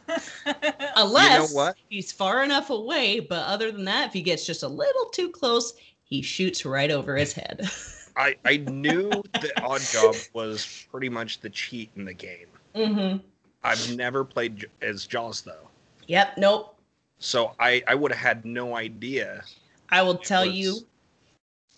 [0.96, 1.76] Unless what?
[1.90, 5.28] he's far enough away, but other than that, if he gets just a little too
[5.30, 5.74] close,
[6.06, 7.70] he shoots right over his head.
[8.16, 12.48] I, I knew that Odd Job was pretty much the cheat in the game.
[12.74, 13.18] mm-hmm.
[13.62, 15.68] I've never played as Jaws though,
[16.08, 16.38] Yep.
[16.38, 16.80] Nope.
[17.20, 19.44] so I, I would have had no idea.
[19.90, 20.88] I will it tell was you,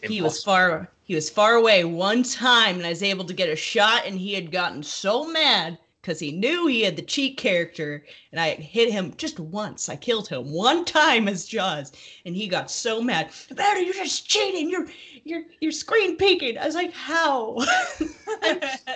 [0.01, 0.51] he was impossible.
[0.51, 0.91] far.
[1.03, 4.19] He was far away one time, and I was able to get a shot, and
[4.19, 8.51] he had gotten so mad because he knew he had the cheat character, and I
[8.55, 9.89] hit him just once.
[9.89, 11.91] I killed him one time as Jaws,
[12.25, 13.31] and he got so mad.
[13.51, 14.69] Amanda, you're just cheating.
[14.69, 14.87] You're
[15.23, 16.57] you're you're screen peeking.
[16.57, 17.57] I was like, how?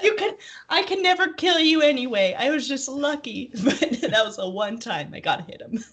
[0.03, 0.35] you can
[0.69, 2.35] I can never kill you anyway.
[2.37, 5.83] I was just lucky, but that was the one time I got to hit him.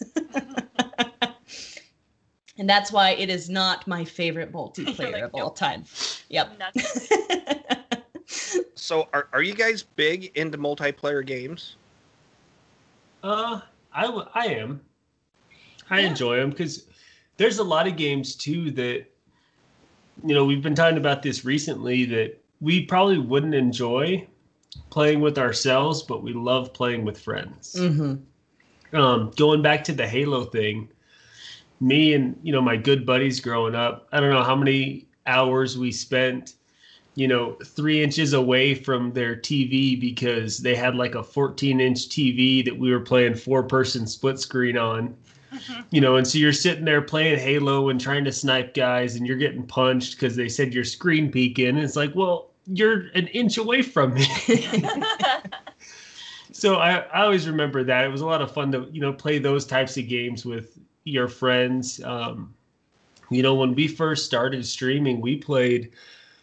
[2.61, 5.57] and that's why it is not my favorite multiplayer Like, of all nope.
[5.57, 5.85] time.
[6.29, 6.61] Yep.
[8.75, 11.77] So, are, are you guys big into multiplayer games?
[13.23, 13.61] Uh,
[13.93, 14.81] I w- I am.
[15.91, 16.09] I Yeah.
[16.09, 16.87] enjoy them because
[17.37, 19.05] there's a lot of games too that
[20.25, 24.27] you know we've been talking about this recently that we probably wouldn't enjoy
[24.91, 27.75] playing with ourselves, but we love playing with friends.
[27.79, 28.15] hmm
[28.93, 30.89] Um, going back to the Halo thing,
[31.81, 35.79] me and you know my good buddies growing up, I don't know how many hours
[35.79, 36.55] we spent,
[37.15, 42.09] you know, three inches away from their TV because they had like a 14 inch
[42.09, 45.17] TV that we were playing four person split screen on.
[45.53, 45.81] Mm-hmm.
[45.91, 49.27] You know, and so you're sitting there playing Halo and trying to snipe guys, and
[49.27, 51.69] you're getting punched because they said you're screen peeking.
[51.69, 54.27] And it's like, well, you're an inch away from me.
[56.53, 59.13] so I, I always remember that it was a lot of fun to you know
[59.13, 62.55] play those types of games with your friends um,
[63.31, 65.91] you know when we first started streaming we played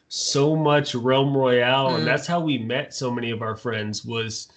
[0.10, 2.00] so much realm royale Mm.
[2.00, 4.50] and that's how we met so many of our friends was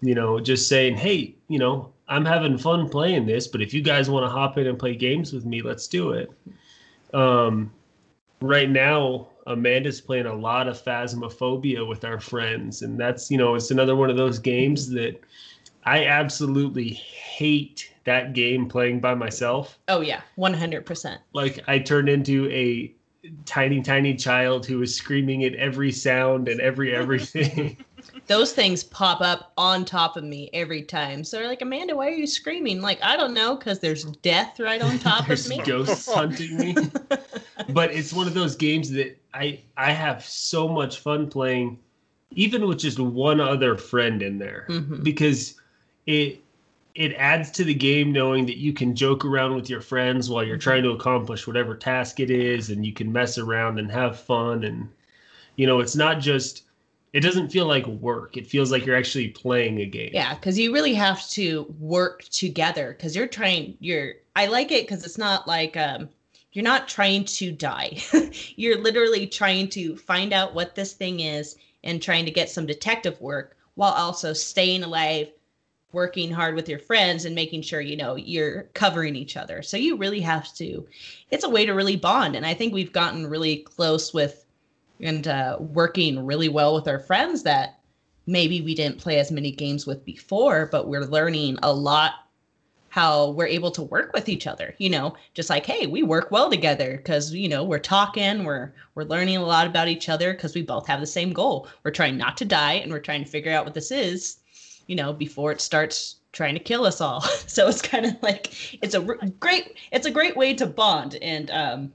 [0.00, 3.80] you know just saying hey you know i'm having fun playing this but if you
[3.82, 6.30] guys want to hop in and play games with me let's do it
[7.14, 7.72] um,
[8.40, 13.54] right now amanda's playing a lot of phasmophobia with our friends and that's you know
[13.54, 15.18] it's another one of those games that
[15.84, 21.20] i absolutely hate that game playing by myself Oh yeah, one hundred percent.
[21.34, 22.92] like i turned into a
[23.44, 27.76] tiny tiny child who was screaming at every sound and every everything
[28.26, 31.24] Those things pop up on top of me every time.
[31.24, 32.80] So they're like, Amanda, why are you screaming?
[32.82, 35.60] Like, I don't know, because there's death right on top of me.
[35.64, 36.76] ghosts hunting me
[37.70, 41.78] but it's one of those games that I I have so much fun playing,
[42.32, 45.02] even with just one other friend in there, Mhm.
[45.02, 45.58] because
[46.06, 46.42] it
[46.98, 50.42] it adds to the game knowing that you can joke around with your friends while
[50.42, 54.18] you're trying to accomplish whatever task it is, and you can mess around and have
[54.18, 54.88] fun, and
[55.54, 56.64] you know it's not just
[57.12, 58.36] it doesn't feel like work.
[58.36, 60.10] It feels like you're actually playing a game.
[60.12, 63.76] Yeah, because you really have to work together because you're trying.
[63.78, 64.14] You're.
[64.34, 66.08] I like it because it's not like um,
[66.50, 67.98] you're not trying to die.
[68.56, 72.66] you're literally trying to find out what this thing is and trying to get some
[72.66, 75.30] detective work while also staying alive,
[75.92, 79.62] working hard with your friends and making sure you know you're covering each other.
[79.62, 80.86] So you really have to.
[81.30, 84.44] It's a way to really bond, and I think we've gotten really close with
[85.00, 87.78] and uh, working really well with our friends that
[88.26, 92.14] maybe we didn't play as many games with before, but we're learning a lot
[92.90, 96.30] how we're able to work with each other you know just like hey we work
[96.30, 100.32] well together because you know we're talking we're we're learning a lot about each other
[100.32, 103.22] because we both have the same goal we're trying not to die and we're trying
[103.22, 104.38] to figure out what this is
[104.88, 108.52] you know before it starts trying to kill us all so it's kind of like
[108.82, 111.92] it's a r- great it's a great way to bond and um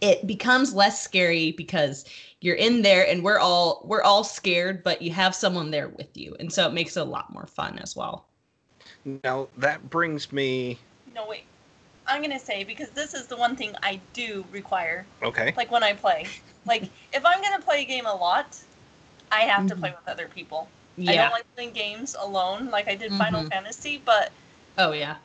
[0.00, 2.06] it becomes less scary because
[2.40, 6.16] you're in there and we're all we're all scared but you have someone there with
[6.16, 8.26] you and so it makes it a lot more fun as well
[9.24, 10.78] Now that brings me.
[11.14, 11.44] no, wait.
[12.06, 15.52] I'm gonna say because this is the one thing I do require, Okay.
[15.56, 16.26] like when I play.
[16.66, 18.58] Like if I'm gonna play a game a lot,
[19.32, 19.80] I have to Mhm.
[19.80, 20.68] play with other people.
[21.08, 23.48] I don't like playing games alone, like I did Final Mhm.
[23.50, 24.32] Fantasy, but
[24.78, 25.16] oh yeah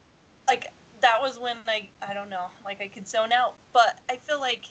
[0.48, 3.56] like that was when I I don't know, like I could zone out.
[3.74, 4.66] But I feel like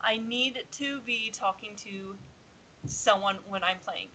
[0.00, 2.16] I need to be talking to
[2.86, 4.08] someone when I'm playing.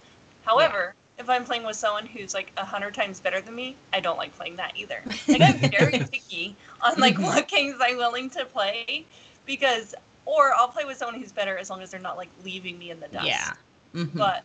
[0.44, 4.00] However, if I'm playing with someone who's like a hundred times better than me, I
[4.00, 5.02] don't like playing that either.
[5.28, 7.24] Like I'm very picky on like Mhm.
[7.24, 9.04] what games I'm willing to play
[9.46, 9.94] because
[10.26, 12.90] or I'll play with someone who's better as long as they're not like leaving me
[12.90, 13.26] in the dust.
[13.26, 13.54] yeah
[13.94, 14.14] Mhm.
[14.16, 14.44] But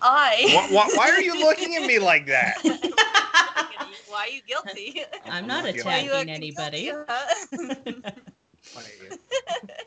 [0.00, 2.56] I why, why, why are you looking at me like that?
[4.08, 5.04] Why are you guilty?
[5.26, 6.92] i'm not Why are you Why are you attacking acting anybody?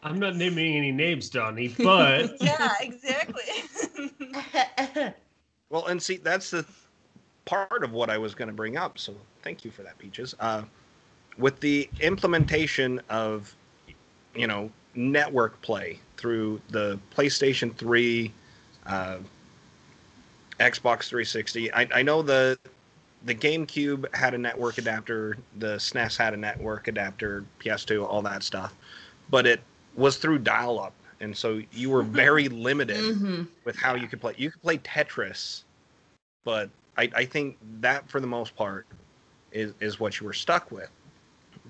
[0.03, 3.43] I'm not naming any names, Donnie, but yeah, exactly.
[5.69, 6.65] Well, and see, that's the
[7.45, 8.97] part of what I was going to bring up.
[8.97, 10.35] So thank you for that, Peaches.
[10.39, 10.63] Uh,
[11.37, 13.55] with the implementation of,
[14.35, 18.33] you know, network play through the PlayStation 3,
[18.87, 19.17] uh,
[20.61, 21.73] Xbox 360.
[21.73, 22.57] I, I know the
[23.25, 28.41] the GameCube had a network adapter, the SNES had a network adapter, PS2, all that
[28.41, 28.73] stuff,
[29.29, 29.61] but it
[29.95, 33.47] was through dial-up, and so you were very limited Mhm.
[33.63, 34.33] with how you could play.
[34.37, 35.63] You could play Tetris,
[36.43, 38.87] but I, I think that for the most part
[39.51, 40.89] is is what you were stuck with.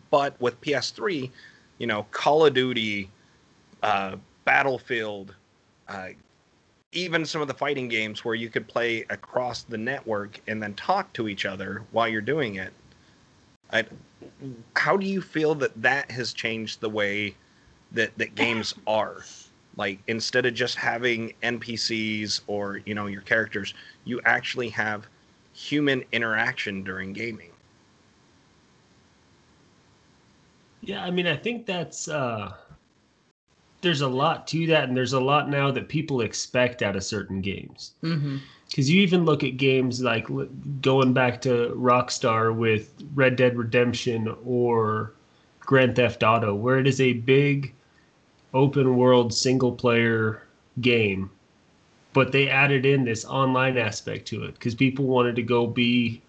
[0.09, 1.31] But with PS3,
[1.79, 3.09] you know, Call of Duty,
[3.83, 4.15] uh,
[4.45, 5.35] Battlefield,
[5.89, 6.09] uh,
[6.91, 10.73] even some of the fighting games where you could play across the network and then
[10.73, 12.73] talk to each other while you're doing it.
[13.71, 13.85] I,
[14.75, 17.35] how do you feel that that has changed the way
[17.91, 19.25] that that games are?
[19.77, 23.73] Like instead of just having NPCs or you know your characters,
[24.03, 25.07] you actually have
[25.53, 27.51] human interaction during gaming.
[30.81, 32.53] Yeah, I mean, I think that's uh
[33.81, 37.03] there's a lot to that, and there's a lot now that people expect out of
[37.03, 37.91] certain games.
[38.03, 38.37] Mm-hmm.
[38.67, 40.27] Because you even look at games like
[40.81, 45.13] going back to Rockstar with Red Dead Redemption or
[45.59, 47.73] Grand Theft Auto, where it is a big
[48.53, 50.43] open world single player
[50.79, 51.29] game,
[52.13, 56.21] but they added in this online aspect to it because people wanted to go be,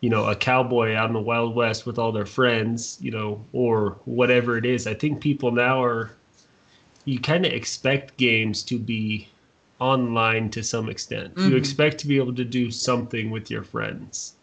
[0.00, 3.44] you know, a cowboy out in the Wild West with all their friends, you know,
[3.52, 4.86] or whatever it is.
[4.86, 6.10] I think people now are,
[7.04, 9.28] you kind of expect games to be
[9.78, 11.32] online to some extent.
[11.38, 11.58] You Mhm.
[11.58, 14.34] expect to be able to do something with your friends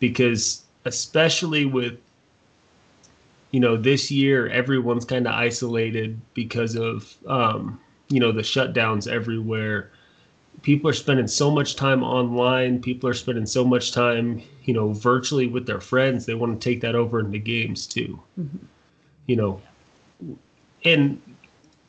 [0.00, 1.98] because especially with
[3.50, 9.08] you know this year everyone's kind of isolated because of um, you know the shutdowns
[9.10, 9.90] everywhere
[10.62, 14.92] people are spending so much time online people are spending so much time you know
[14.92, 18.58] virtually with their friends they want to take that over into games too Mhm.
[19.26, 19.60] you know
[20.84, 21.20] and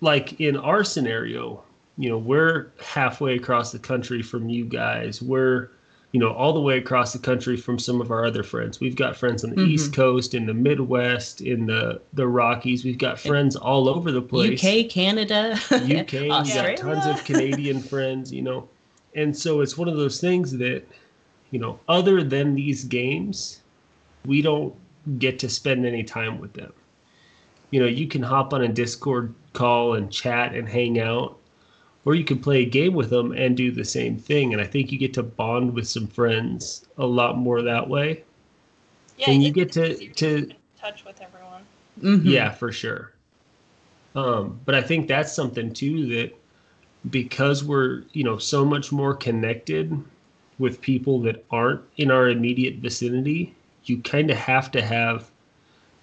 [0.01, 1.63] like in our scenario
[1.97, 5.69] you know we're halfway across the country from you guys we're
[6.11, 8.95] you know all the way across the country from some of our other friends we've
[8.95, 9.67] got friends on the Mhm.
[9.69, 14.21] east coast in the midwest in the the rockies we've got friends all over the
[14.21, 16.77] place UK, Canada, UK, got Australia.
[16.77, 18.69] tons of Canadian friends, you know.
[19.15, 20.83] And so it's one of those things that,
[21.49, 23.61] you know, other than these games,
[24.27, 24.75] we don't
[25.17, 26.71] get to spend any time with them.
[27.71, 31.37] You know, you can hop on a Discord call and chat and hang out,
[32.05, 34.53] or you can play a game with them and do the same thing.
[34.53, 38.23] And I think you get to bond with some friends a lot more that way.
[39.17, 40.49] Yeah, and you get to, easier to
[40.79, 41.63] touch with everyone.
[42.01, 42.21] Mhm.
[42.23, 43.13] yeah, for sure.
[44.15, 46.35] Um, but I think that's something too that
[47.09, 49.91] because we're you know so much more connected
[50.59, 53.53] with people that aren't in our immediate vicinity,
[53.85, 55.29] you kind of have to have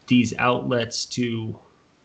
[0.06, 1.58] these outlets to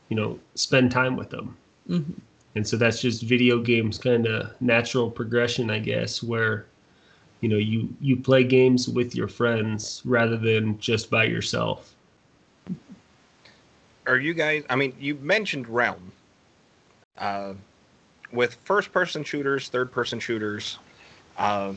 [0.09, 1.57] you know spend time with them.
[1.87, 2.21] Mhm.
[2.55, 6.65] And so that's just video games kind of natural progression, I guess, where
[7.41, 11.95] you know you you play games with your friends rather than just by yourself.
[14.07, 14.63] Are you guys?
[14.69, 16.11] I mean, you mentioned Realm.
[17.17, 17.53] Uh,
[18.31, 20.79] with first-person shooters, third-person shooters,
[21.37, 21.73] uh,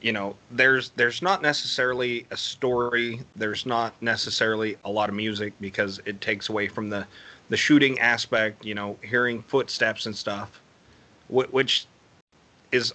[0.00, 3.20] you know, there's there's not necessarily a story.
[3.36, 7.06] There's not necessarily a lot of music because it takes away from the
[7.48, 8.64] the shooting aspect.
[8.64, 10.60] You know, hearing footsteps and stuff,
[11.28, 11.86] which
[12.70, 12.92] is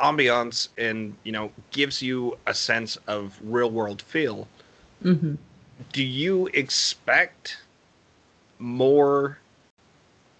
[0.00, 4.48] ambiance and you know gives you a sense of real-world feel.
[5.04, 5.36] Mhm.
[5.92, 7.58] Do you expect
[8.58, 9.38] more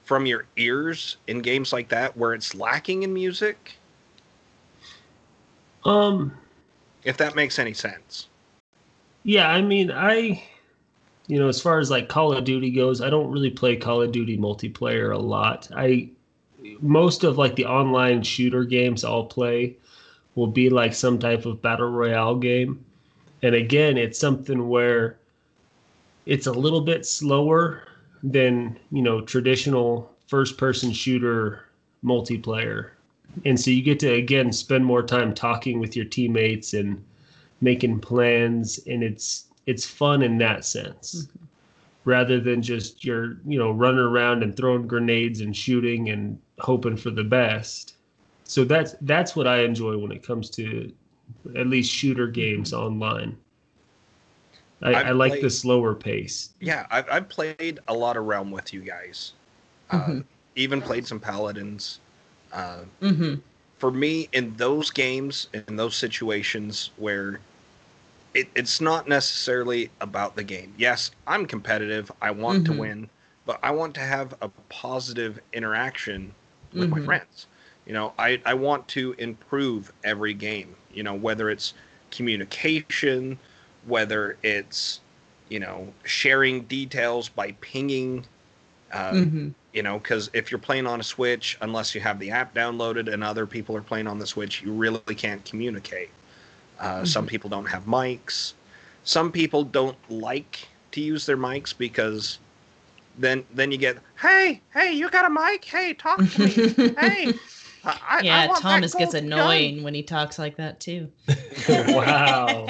[0.05, 3.77] from your ears in games like that where it's lacking in music
[5.87, 6.33] Um,
[7.05, 8.27] if that makes any sense
[9.23, 10.43] Yeah, I mean, I,
[11.29, 14.03] you know, as far as like Call of Duty goes, I don't really play Call
[14.03, 15.69] of Duty multiplayer a lot.
[15.77, 16.11] I,
[16.81, 19.77] most of like the online shooter games I'll play
[20.35, 22.85] will be like some type of battle royale game.
[23.43, 25.19] And again, it's something where
[26.27, 27.85] it's a little bit slower
[28.25, 31.65] than, you know, traditional first person shooter
[32.05, 32.91] multiplayer.
[33.45, 37.03] And so you get to, again, spend more time talking with your teammates and,
[37.63, 41.27] making plans and it's it's fun in that sense.
[42.05, 46.99] Rather than just you're you know running around and throwing grenades and shooting and hoping
[46.99, 47.95] for the best.
[48.45, 50.93] So that's that's what i enjoy when it comes to
[51.57, 53.35] at least shooter games online.
[54.83, 56.51] I, I've like played- the slower pace.
[56.61, 59.33] Yeah i've, I've played a lot of realm with you guys.
[59.91, 60.25] Uh, Mhm.
[60.57, 62.01] even played some paladins
[62.57, 63.45] uh, Mhm.
[63.79, 67.41] for me in those games in those situations where
[68.35, 72.67] it, it's not necessarily about the game yes i'm competitive i want Mhm.
[72.67, 73.11] to win
[73.47, 76.35] but i want to have a positive interaction
[76.75, 77.01] with my Mhm.
[77.01, 77.47] friends
[77.87, 81.75] you know I, I want to improve every game you know whether it's
[82.11, 83.39] communication
[83.87, 85.01] whether it's
[85.49, 88.27] you know sharing details by pinging
[88.93, 89.55] uh, Mhm.
[89.77, 93.13] You know because if you're playing on a switch unless you have the app downloaded
[93.13, 96.11] and other people are playing on the switch you really can't communicate
[96.81, 98.55] Uh, Some people don't have mics.
[99.05, 102.39] Some people don't like to use their mics because
[103.19, 105.65] then then you get, hey, hey, you got a mic?
[105.65, 106.53] Hey, talk to me.
[107.01, 107.39] hey.
[107.85, 111.09] I, I yeah, want Thomas gets gold gun." annoying when he talks like that too.
[111.69, 112.67] wow.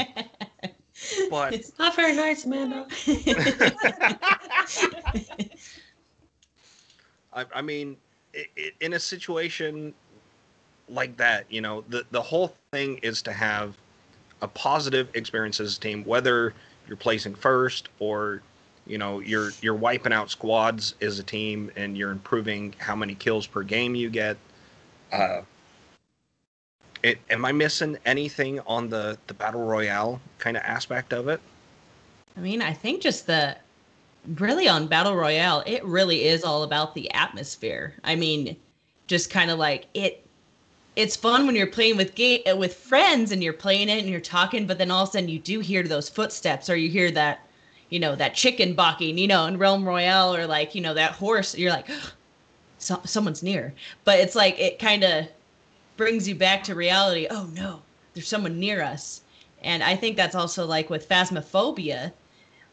[1.31, 2.87] But it's Not very nice, Amanda.
[7.37, 7.97] I, I mean,
[8.35, 9.95] i i in a situation
[10.89, 13.77] like that, you know, the the whole thing is to have
[14.43, 16.55] a positive experience as a team, whether
[16.89, 18.43] you're placing first or
[18.87, 23.15] you know you're you're wiping out squads as a team and you're improving how many
[23.15, 24.37] kills per game you get.
[25.13, 25.43] Uh,
[27.03, 31.41] it, am I missing anything on the the battle royale kind of aspect of it?
[32.37, 33.57] I mean, I think just the
[34.35, 37.95] really on Battle Royale, it really is all about the atmosphere.
[38.05, 38.57] I mean,
[39.07, 40.27] just kind of like it
[40.97, 44.09] it's fun when you're playing with game uh, with friends and you're playing it and
[44.09, 46.89] you're talking, but then all of a sudden you do hear those footsteps or you
[46.89, 47.47] hear that,
[47.91, 51.13] you know, that chicken barking, you know, in Realm Royale or like, you know, that
[51.13, 51.89] horse, you're like
[52.79, 53.75] so, someone's near.
[54.05, 55.29] But it's like it kind of
[55.97, 57.27] brings you back to reality.
[57.31, 57.83] Oh no,
[58.15, 59.21] there's someone near us.
[59.63, 62.13] And I think that's also like with Phasmophobia.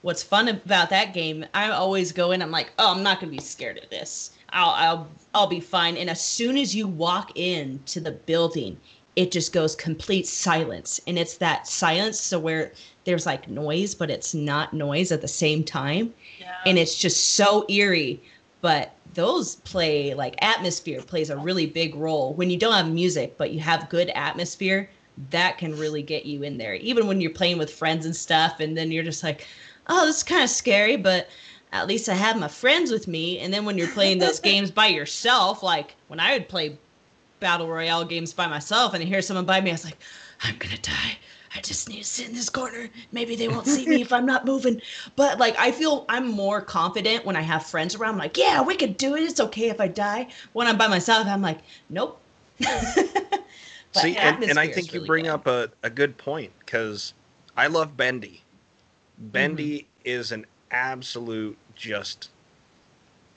[0.03, 3.31] What's fun about that game, I always go in, I'm like, oh, I'm not gonna
[3.31, 4.31] be scared of this.
[4.49, 5.97] I'll I'll I'll be fine.
[5.97, 8.79] And as soon as you walk in to the building,
[9.15, 11.01] it just goes complete silence.
[11.07, 12.71] And it's that silence so where
[13.05, 16.55] there's like noise, but it's not noise at the same time yeah.
[16.65, 18.21] and it's just so eerie
[18.63, 23.37] but those play like atmosphere plays a really big role when you don't have music
[23.37, 24.89] but you have good atmosphere
[25.29, 28.59] that can really get you in there even when you're playing with friends and stuff
[28.59, 29.45] and then you're just like
[29.87, 31.29] oh this is kind of scary but
[31.71, 34.71] at least i have my friends with me and then when you're playing those games
[34.71, 36.77] by yourself like when i would play
[37.39, 39.97] battle royale games by myself and I hear someone by me i was like
[40.41, 41.17] i'm gonna die
[41.55, 42.89] I just need to sit in this corner.
[43.11, 44.81] Maybe they won't see me if I'm not moving.
[45.15, 48.13] But like I feel I'm more confident when I have friends around.
[48.13, 49.21] I'm like, yeah, we could do it.
[49.21, 50.27] It's okay if I die.
[50.53, 51.59] When I'm by myself, I'm like,
[51.89, 52.19] nope.
[52.59, 55.31] See, and, and I atmosphere is think you bring good.
[55.31, 57.13] up a, a good point because
[57.55, 58.41] I love Bendy.
[59.31, 59.87] Bendy Mm-hmm.
[60.03, 62.29] is an absolute just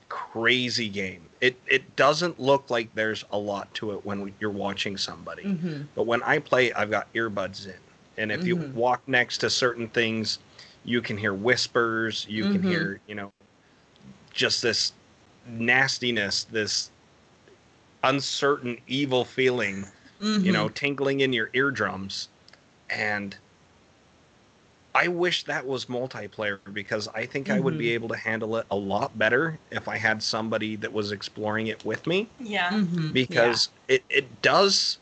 [0.09, 1.21] crazy game.
[1.41, 5.87] It it doesn't look like there's a lot to it when you're watching somebody, Mhm.
[5.95, 7.79] but when I play, I've got earbuds in,
[8.17, 8.73] and if you Mhm.
[8.73, 10.39] walk next to certain things,
[10.85, 12.25] you can hear whispers.
[12.29, 12.63] You can Mhm.
[12.63, 13.31] hear you know
[14.33, 14.93] just this
[15.47, 16.91] nastiness, this
[18.03, 19.87] uncertain evil feeling
[20.41, 22.29] you know, tingling in your eardrums.
[22.89, 23.35] And
[24.95, 27.93] I wish that was multiplayer because I think I would be Mhm.
[27.93, 31.85] able to handle it a lot better if I had somebody that was exploring it
[31.85, 32.71] with me yeah.
[32.71, 33.13] Mhm.
[33.13, 34.97] because it, it does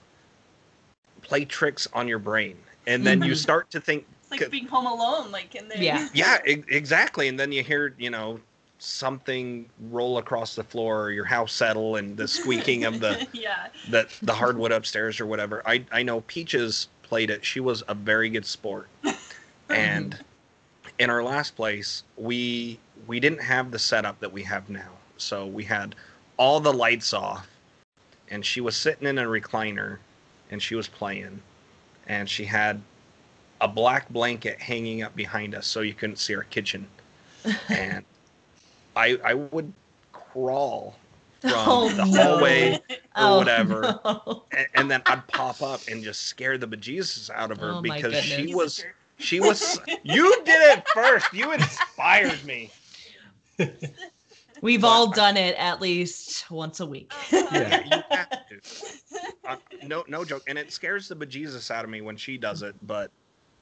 [1.22, 2.58] play tricks on your brain.
[2.88, 3.38] And then you Mhm.
[3.38, 5.82] start to think, It's like being home alone, like in there.
[5.82, 6.10] Yeah.
[6.14, 7.28] yeah, e- exactly.
[7.28, 8.40] And then you hear, you know,
[8.80, 13.68] something roll across the floor or your house settle and the squeaking of the yeah.
[13.90, 15.64] the the hardwood upstairs or whatever.
[15.66, 17.46] I I know Peaches played it.
[17.46, 18.90] She was a very good sport.
[19.70, 20.24] And
[21.00, 24.92] in our last place, we we didn't have the setup that we have now.
[25.18, 25.96] So we had
[26.38, 27.48] all the lights off
[28.30, 29.98] and she was sitting in a recliner
[30.52, 31.42] and she was playing
[32.08, 32.82] and she had
[33.62, 36.88] a black blanket hanging up behind us so you couldn't see our kitchen.
[37.70, 38.04] And
[38.96, 39.72] I I would
[40.12, 40.96] crawl
[41.42, 42.24] from Oh, the no.
[42.24, 42.80] hallway or
[43.16, 44.00] Oh, whatever.
[44.04, 44.44] no.
[44.52, 47.82] and, and then I'd pop up and just scare the bejesus out of her Oh,
[47.82, 48.84] because she was
[49.18, 51.32] she was you did it first.
[51.34, 52.70] You inspired me.
[54.62, 57.12] We've all done it at least once a week.
[57.32, 57.84] Yeah.
[57.86, 58.62] You have to.
[59.48, 60.44] Uh, no no joke.
[60.48, 63.12] And it scares the bejesus out of me when she does it, but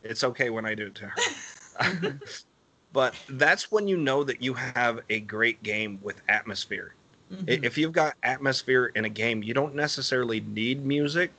[0.01, 2.19] it's okay when I do it to her.
[2.93, 6.93] But that's when you know that you have a great game with atmosphere.
[7.31, 7.63] I- Mhm.
[7.65, 11.31] If you've got atmosphere in a game, you don't necessarily need music.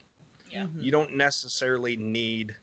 [0.50, 0.66] Yeah.
[0.76, 2.56] You don't necessarily need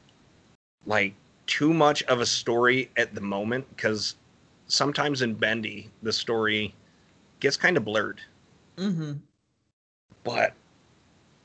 [0.86, 1.14] like
[1.52, 4.16] too much of a story at the moment because
[4.68, 6.74] sometimes in bendy the story
[7.42, 8.22] gets kind of blurred
[8.78, 9.22] Mhm.
[10.24, 10.54] but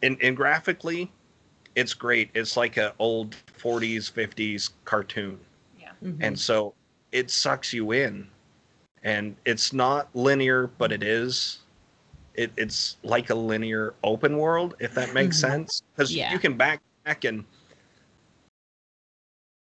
[0.02, 1.10] in, in graphically
[1.74, 5.40] it's great it's like a old 40s 50s cartoon
[5.80, 5.92] Yeah.
[6.04, 6.22] Mhm.
[6.22, 6.72] and so
[7.10, 8.28] it sucks you in
[9.02, 11.58] and it's not linear but it is
[12.34, 15.40] it, it's like a linear open world if that makes Mhm.
[15.40, 16.32] sense because Yeah.
[16.32, 17.44] you can back back and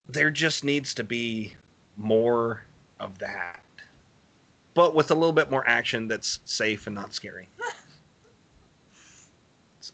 [0.08, 1.54] there just needs to be
[1.96, 2.64] more
[2.98, 3.60] of that
[4.74, 7.48] but with a little bit more action that's safe and not scary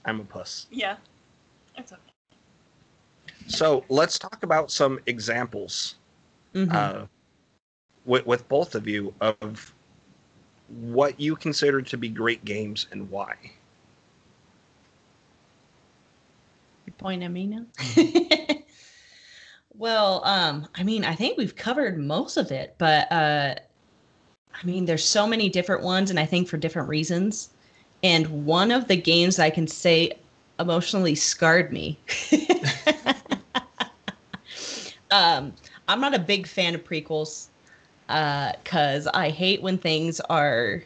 [0.05, 0.97] i'm a puss Yeah.
[1.77, 2.01] It's okay.
[3.47, 5.97] So let's talk about some examples
[6.55, 6.75] Mhm.
[6.75, 7.07] uh,
[8.05, 9.75] with, with both of you of
[10.69, 13.35] what you consider to be great games and why.
[16.87, 17.65] You point at me now.
[19.79, 23.55] Well, um, I mean, I think we've covered most of it, but uh,
[24.53, 27.51] I mean, there's so many different ones, and I think for different reasons.
[28.03, 30.13] And one of the games I can say
[30.59, 31.99] emotionally scarred me.
[35.11, 35.53] um,
[35.87, 37.47] I'm not a big fan of prequels
[38.07, 40.83] because I hate when things are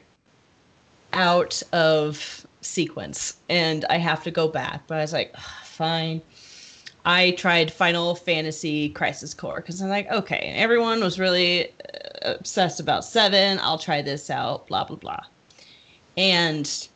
[1.14, 4.86] out of sequence and I have to go back.
[4.86, 5.34] But I was like,
[5.64, 6.20] fine.
[7.04, 12.78] I tried Final Fantasy Crisis Core because I'm like, okay, everyone was really uh, obsessed
[12.78, 13.58] about seven.
[13.60, 15.24] I'll try this out, blah, blah, blah.
[16.16, 16.88] And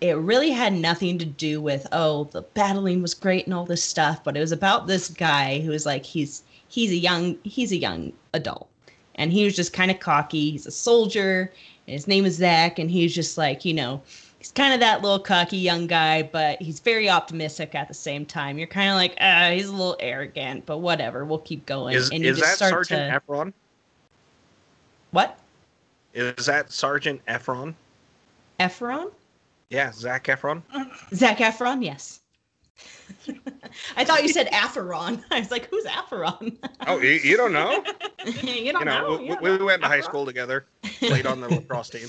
[0.00, 3.84] it really had nothing to do with, oh, the battling was great and all this
[3.84, 7.72] stuff, but it was about this guy who was like, he's he's a young he's
[7.72, 8.68] a young adult.
[9.14, 10.50] And he was just kind of cocky.
[10.50, 11.52] He's a soldier,
[11.86, 14.02] and his name is Zack, and he's just like, you know,
[14.44, 18.26] he's kind of that little cocky young guy, but he's very optimistic at the same
[18.26, 18.58] time.
[18.58, 21.94] You're kind of like, ah, he's a little arrogant, but whatever, we'll keep going.
[21.94, 23.52] Is, and you is just that start Sergeant to Efron?
[25.12, 25.38] what?
[26.12, 27.72] Is that Sergeant Efron?
[28.60, 29.12] Efron?
[29.70, 30.62] Yeah, Zac Efron.
[31.14, 31.82] Zac Efron?
[31.82, 32.20] Yes.
[33.96, 35.24] I thought you said Aferon.
[35.30, 36.54] I was like, who's Aferon?
[36.86, 37.82] Oh, you, you don't know?
[38.26, 39.16] you don't you know, know.
[39.16, 40.66] we, You don't we know went to high school together,
[40.98, 42.08] played on the lacrosse team.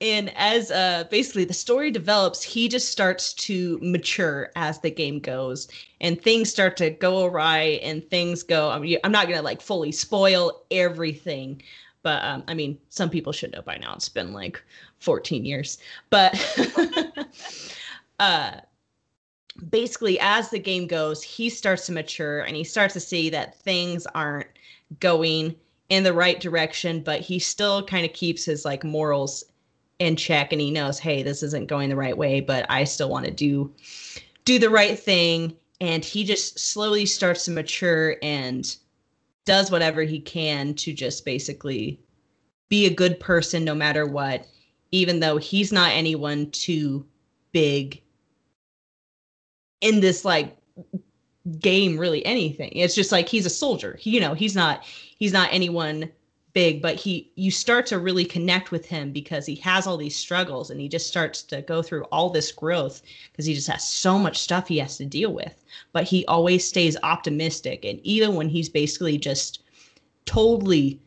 [0.00, 5.18] And as uh basically the story develops he just starts to mature as the game
[5.18, 5.68] goes.
[6.00, 9.60] And things start to go awry and things go i mean i'm not gonna like
[9.60, 11.62] fully spoil everything
[12.02, 13.94] but um, i mean some people should know by now.
[13.94, 14.62] It's been like
[15.00, 15.78] 14 years.
[16.10, 16.38] But
[18.20, 18.52] uh
[19.70, 23.58] basically as the game goes he starts to mature and he starts to see that
[23.60, 24.46] things aren't
[25.00, 25.54] going
[25.88, 29.42] in the right direction but he still kind of keeps his like morals
[29.98, 33.08] in check and he knows hey this isn't going the right way but i still
[33.08, 33.72] want to do
[34.48, 35.54] do the right thing.
[35.78, 38.74] And he just slowly starts to mature and
[39.44, 42.00] does whatever he can to just basically
[42.70, 44.46] be a good person no matter what
[44.90, 47.06] even though he's not anyone too
[47.52, 48.02] big
[49.82, 50.56] in this like
[51.60, 52.72] game really anything.
[52.72, 53.96] It's just like he's a soldier.
[54.00, 56.10] He, you know he's not he's not anyone
[56.58, 60.16] big but he you start to really connect with him because he has all these
[60.16, 63.00] struggles and he just starts to go through all this growth
[63.30, 65.54] because he just has so much stuff he has to deal with.
[65.92, 69.62] But he always stays optimistic and even when he's basically just
[70.24, 70.98] totally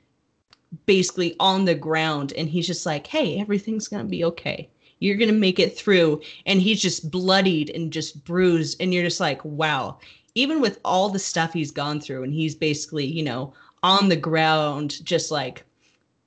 [0.86, 4.70] basically on the ground and he's just like hey everything's going to be okay.
[5.00, 6.22] You're going to make it through.
[6.46, 10.00] And he's just bloodied and just bruised and you're just like wow.
[10.34, 14.16] Even with all the stuff he's gone through and he's basically you know on the
[14.16, 15.64] ground just like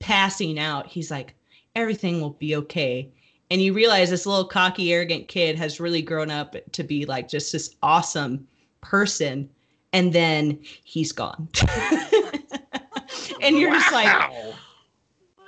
[0.00, 1.34] passing out he's like
[1.76, 3.08] everything will be okay
[3.50, 7.28] and you realize this little cocky arrogant kid has really grown up to be like
[7.28, 8.46] just this awesome
[8.80, 9.48] person
[9.92, 11.48] and then he's gone
[13.40, 14.54] and you're just like Wow!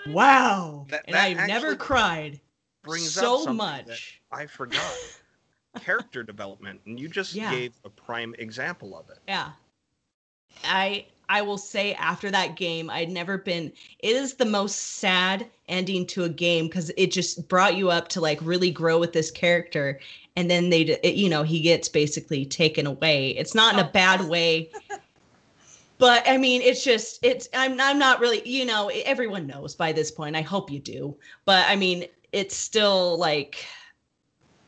[0.07, 2.41] wow That- and i've never cried
[2.85, 3.99] brings so much that
[4.39, 4.95] I forgot.
[5.81, 7.51] Character development, and you just Yeah.
[7.51, 9.19] gave a prime example of it.
[9.27, 9.51] Yeah.
[10.65, 15.47] I I will say after that game, I'd never been it is the most sad
[15.69, 19.13] ending to a game because it just brought you up to like really grow with
[19.13, 19.99] this character
[20.37, 23.31] and then they it, you know he gets basically taken away.
[23.31, 24.29] It's not in a bad oh.
[24.29, 24.71] way.
[25.99, 29.93] But I mean, it's just it's I'm I'm not really, you know, everyone knows by
[29.93, 30.37] this point.
[30.37, 31.17] I hope you do.
[31.47, 33.65] But I mean, it's still like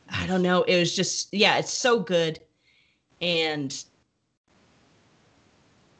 [0.09, 2.39] I don't know, it was just yeah, it's so good
[3.21, 3.83] and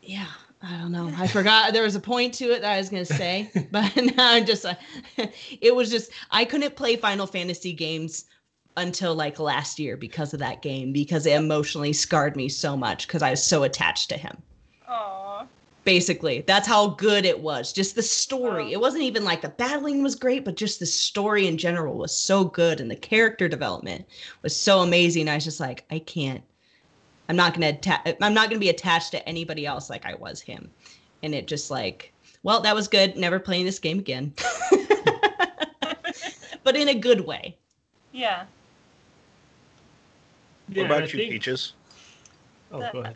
[0.02, 0.28] yeah
[0.62, 1.12] i don't know.
[1.18, 1.74] I forgot.
[1.74, 4.46] There was a point to it that i was going to say but now i'm
[4.46, 4.76] just uh,
[5.62, 8.26] it was just i couldn't play final fantasy games
[8.78, 13.08] until like last year because of that game because it emotionally scarred me so much
[13.08, 14.38] because i was so attached to him.
[14.88, 15.46] Aw.
[15.84, 17.72] basically that's how good it was.
[17.72, 18.66] Just the story.
[18.66, 18.72] Wow.
[18.72, 22.16] it wasn't even like the battling was great but just the story in general was
[22.16, 24.06] so good and the character development
[24.42, 25.30] was so amazing.
[25.30, 26.44] I was just like i can't
[27.30, 30.42] i'm not gonna atta- i'm not gonna be attached to anybody else like i was
[30.42, 30.70] him
[31.24, 32.12] and it just like
[32.44, 34.34] well that was good never playing this game again
[36.64, 37.56] but in a good way
[38.12, 38.44] Yeah.
[40.72, 41.74] Yeah, what I about you, think- Peaches?
[42.72, 43.16] Oh, go ahead.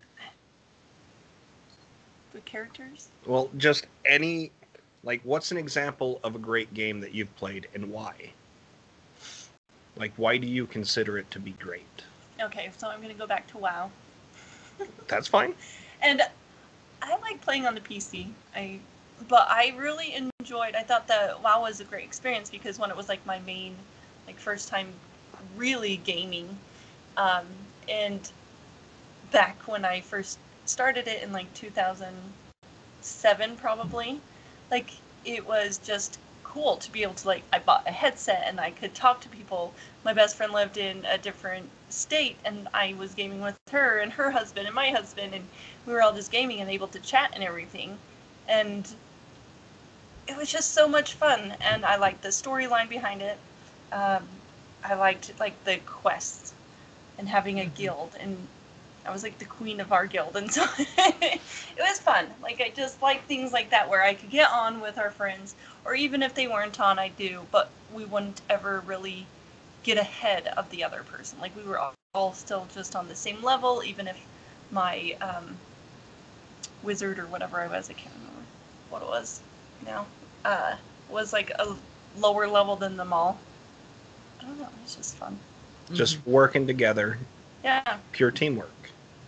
[2.33, 3.09] The characters?
[3.27, 4.49] Well, just any,
[5.03, 8.31] like, what's an example of a great game that you've played and why?
[9.95, 11.85] Like, why do you consider it to be great?
[12.43, 13.89] Okay, so I'm gonna go back to WoW.
[15.07, 15.53] That's fine.
[16.01, 16.21] and
[17.01, 18.27] I like playing on the PC.
[18.55, 18.79] I
[19.27, 20.75] but I really enjoyed.
[20.75, 23.75] I thought that WoW was a great experience because when it was like my main,
[24.27, 24.87] like first time,
[25.55, 26.57] really gaming,
[27.17, 27.45] um,
[27.87, 28.31] and
[29.31, 34.19] back when I first started it in like 2007 probably,
[34.71, 34.91] like
[35.25, 36.19] it was just
[36.53, 39.29] cool to be able to like I bought a headset and I could talk to
[39.29, 39.73] people.
[40.03, 44.11] My best friend lived in a different state and I was gaming with her and
[44.13, 45.47] her husband and my husband and
[45.87, 47.97] we were all just gaming and able to chat and everything.
[48.47, 48.87] And
[50.27, 53.37] it was just so much fun and I liked the storyline behind it.
[53.91, 54.27] Um,
[54.83, 56.53] I liked like the quests
[57.17, 58.47] and having a guild and
[59.05, 61.41] I was like the queen of our guild and so it
[61.79, 62.27] was fun.
[62.41, 65.55] Like I just like things like that where I could get on with our friends
[65.85, 69.25] or even if they weren't on I do, but we wouldn't ever really
[69.83, 71.39] get ahead of the other person.
[71.39, 74.19] Like we were all, all still just on the same level even if
[74.71, 75.57] my um,
[76.83, 78.45] wizard or whatever I was, I can't remember
[78.89, 79.41] what it was
[79.85, 80.05] now,
[80.45, 80.75] uh,
[81.09, 81.75] was like a
[82.17, 83.39] lower level than them all.
[84.41, 85.39] I don't know, it's just fun.
[85.93, 87.17] Just working together,
[87.63, 88.69] Yeah, pure teamwork.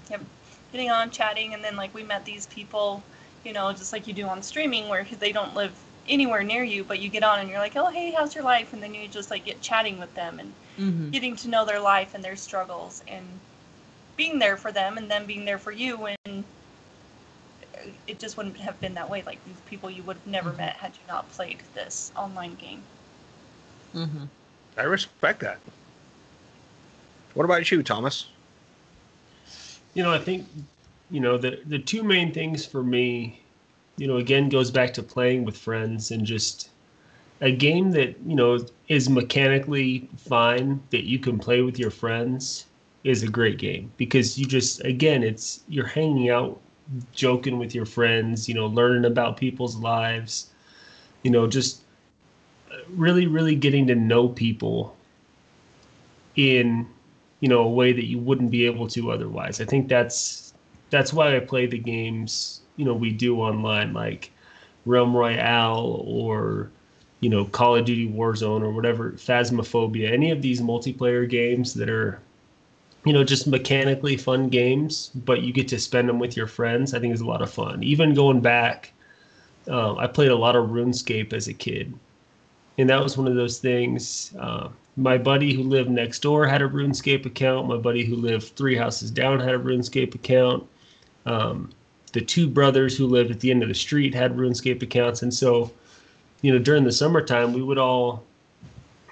[0.09, 0.21] Yep.
[0.71, 3.01] Getting on, chatting, and then like we met these people,
[3.43, 5.73] you know, just like you do on streaming, where they don't live
[6.07, 8.73] anywhere near you, but you get on and you're like, oh hey, how's your life?
[8.73, 11.11] And then you just like get chatting with them and Mhm.
[11.11, 13.39] getting to know their life and their struggles and
[14.17, 16.15] being there for them and them being there for you when
[18.07, 19.23] it just wouldn't have been that way.
[19.25, 20.57] Like these people you would have never Mhm.
[20.57, 22.83] met had you not played this online game.
[23.93, 24.29] Mhm.
[24.77, 25.59] I respect that.
[27.35, 28.27] What about you, Thomas?
[29.93, 30.47] You know, I think,
[31.11, 33.41] you know, the the two main things for me,
[33.97, 36.69] you know, again goes back to playing with friends and just
[37.41, 42.65] a game that, you know, is mechanically fine that you can play with your friends
[43.03, 46.59] is a great game because you just again, it's you're hanging out
[47.13, 50.51] joking with your friends, you know, learning about people's lives,
[51.23, 51.81] you know, just
[52.71, 54.95] uh, really really getting to know people
[56.37, 56.87] in
[57.45, 59.61] you know a way that you wouldn't be able to otherwise.
[59.61, 60.45] I think that's
[60.89, 64.31] that's why i play the games you know we do online like
[64.87, 66.71] realm royale or
[67.19, 71.89] you know call of duty warzone or whatever phasmophobia any of these multiplayer games that
[71.89, 72.19] are
[73.05, 76.95] you know just mechanically fun games but you get to spend them with your friends
[76.95, 77.83] i think is a lot of fun.
[77.83, 78.91] Even going back
[79.67, 81.93] uh, i played a lot of runescape as a kid.
[82.77, 86.61] And that was one of those things uh, my buddy who lived next door had
[86.61, 87.67] a RuneScape account.
[87.67, 90.65] My buddy who lived three houses down had a RuneScape account.
[91.25, 91.71] Um,
[92.13, 95.33] the two brothers who lived at the end of the street had RuneScape accounts, and
[95.33, 95.71] so,
[96.41, 98.23] you know, during the summertime, we would all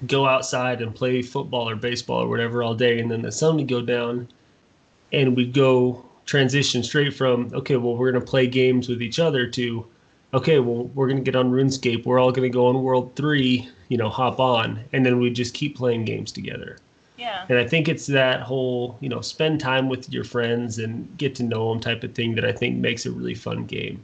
[0.08, 3.58] go outside and play football or baseball or whatever all day, and then the sun
[3.58, 4.28] would go down,
[5.12, 9.48] and we'd go transition straight from okay, well, we're gonna play games with each other
[9.48, 9.86] to
[10.34, 12.06] okay, well, we're gonna get on RuneScape.
[12.06, 13.70] We're all gonna go on World Three.
[13.90, 16.78] You know, hop on, and then we just keep playing games together.
[17.18, 17.46] Yeah.
[17.50, 21.36] And I think it's that whole, you know, spend time with your friends and get
[21.36, 24.04] to know them type of thing that I think makes a really fun game.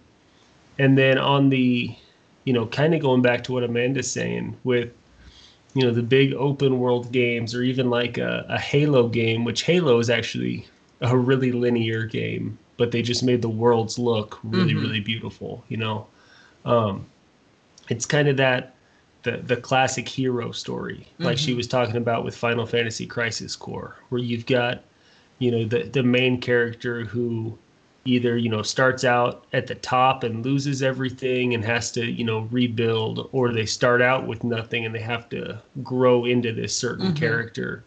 [0.78, 1.96] And then on the,
[2.46, 4.92] you know, kind of going back to what Amanda's saying with,
[5.74, 9.64] you know, the big open world games or even like a, a Halo game, which
[9.64, 10.68] Halo is actually
[11.02, 14.82] a really linear game, but they just made the worlds look really, Mhm.
[14.82, 16.08] really beautiful, you know.
[16.66, 17.06] Um,
[17.90, 18.76] it's kind of that
[19.24, 21.58] the the classic hero story, like she Mhm.
[21.58, 24.84] was talking about with Final Fantasy Crisis Core, where you've got,
[25.40, 27.58] you know, the the main character who
[28.06, 32.24] either you know starts out at the top and loses everything and has to you
[32.24, 36.76] know rebuild, or they start out with nothing and they have to grow into this
[36.76, 37.16] certain Mhm.
[37.16, 37.84] character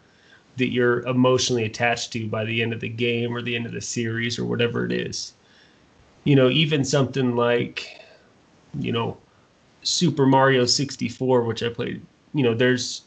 [0.57, 3.71] that you're emotionally attached to by the end of the game or the end of
[3.73, 5.33] the series or whatever it is.
[6.25, 7.87] You know, even something like,
[8.79, 9.17] you know,
[9.83, 12.01] Super Mario 64, which I played,
[12.33, 13.01] you know, there's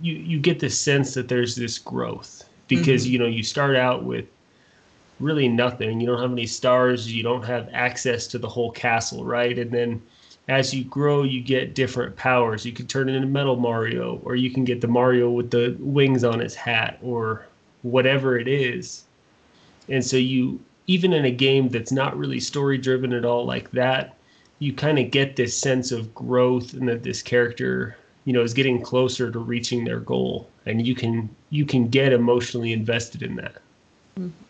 [0.00, 3.10] you you get the sense that there's this growth because Mhm.
[3.10, 4.26] you know you start out with
[5.20, 6.00] really nothing.
[6.00, 7.12] You don't have any stars.
[7.12, 9.58] You don't have access to the whole castle, right?
[9.58, 10.00] And then
[10.46, 12.64] as you grow, you get different powers.
[12.64, 16.22] You can turn into Metal Mario, or you can get the Mario with the wings
[16.24, 17.46] on his hat, or
[17.82, 19.02] whatever it is.
[19.88, 23.70] And so you, even in a game that's not really story driven at all like
[23.72, 24.14] that,
[24.58, 28.54] you kind of get this sense of growth and that this character, you know, is
[28.54, 33.36] getting closer to reaching their goal, and you can you can get emotionally invested in
[33.36, 33.62] that.
[34.18, 34.44] Mm-hmm.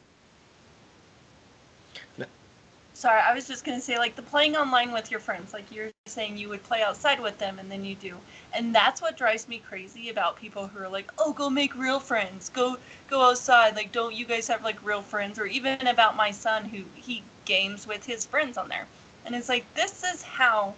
[2.99, 5.91] sorry, I was just gonna say like the playing online with your friends, like you're
[6.07, 8.17] saying you would play outside with them and then you do.
[8.53, 12.01] And that's what drives me crazy about people who are like, Oh, go make real
[12.01, 12.49] friends.
[12.49, 12.77] Go
[13.09, 13.77] go outside.
[13.77, 15.39] Like don't you guys have like real friends?
[15.39, 18.87] Or even about my son who he games with his friends on there.
[19.29, 20.74] And it's like this is how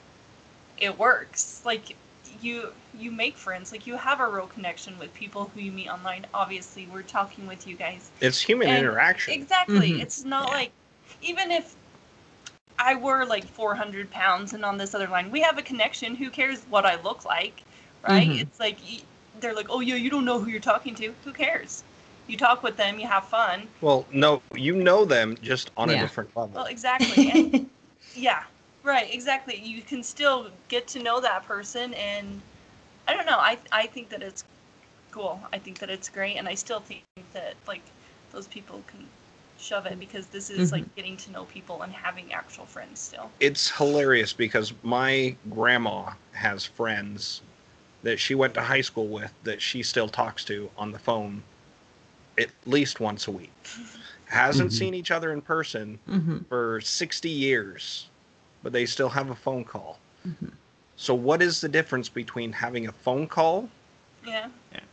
[0.77, 1.63] it works.
[1.65, 1.97] Like
[2.43, 3.71] you you make friends.
[3.71, 6.27] Like you have a real connection with people who you meet online.
[6.35, 9.35] Obviously, we're talking with you guys It's human And interaction.
[9.35, 9.93] Exactly.
[9.93, 10.01] Mhm.
[10.01, 10.57] It's not Yeah.
[10.57, 10.73] like
[11.23, 11.77] even if
[12.77, 16.17] I were like 400 pounds and on this other line, we have a connection.
[16.17, 17.63] Who cares what I look like,
[18.03, 18.29] right?
[18.29, 18.41] Mhm.
[18.41, 18.79] It's like
[19.39, 21.15] they're like, oh yeah, you don't know who you're talking to.
[21.25, 21.85] Who cares?
[22.27, 23.69] You talk with them, you have fun.
[23.81, 26.51] Well, no, you know them just on a different level.
[26.57, 27.31] Well, exactly.
[27.31, 27.71] And
[28.15, 28.45] yeah,
[28.83, 29.13] right.
[29.13, 29.57] Exactly.
[29.57, 32.41] You can still get to know that person, and
[33.09, 33.39] I don't know.
[33.39, 34.45] I I think that it's
[35.11, 35.41] cool.
[35.53, 37.03] I think that it's great, and I still think
[37.33, 37.83] that like
[38.33, 39.07] those people can
[39.59, 40.95] shove it because this is like mm-hmm.
[40.97, 43.31] getting to know people and having actual friends still.
[43.41, 47.43] it's hilarious because my grandma has friends
[48.03, 51.43] that she went to high school with that she still talks to on the phone
[52.39, 53.53] at least once a week.
[54.31, 54.79] Hasn't Mhm.
[54.79, 58.09] seen each other in person hmm for 60 years,
[58.63, 59.99] but they still have a phone call.
[60.27, 60.53] Mhm.
[60.97, 63.69] So what is the difference between having a phone call
[64.27, 64.49] Yeah.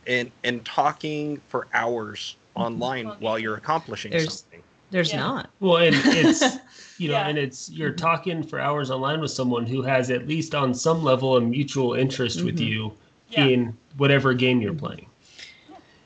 [0.08, 4.62] and and talking for hours online Well, while you're accomplishing There's- something?
[4.90, 5.18] There's Yeah.
[5.20, 5.50] not.
[5.60, 6.40] Well, and it's
[6.98, 7.28] you know, Yeah.
[7.28, 11.04] and it's you're talking for hours online with someone who has at least on some
[11.04, 12.66] level a mutual interest with Mhm.
[12.68, 12.92] you
[13.30, 13.44] Yeah.
[13.44, 14.78] in whatever game you're Mhm.
[14.78, 15.06] playing.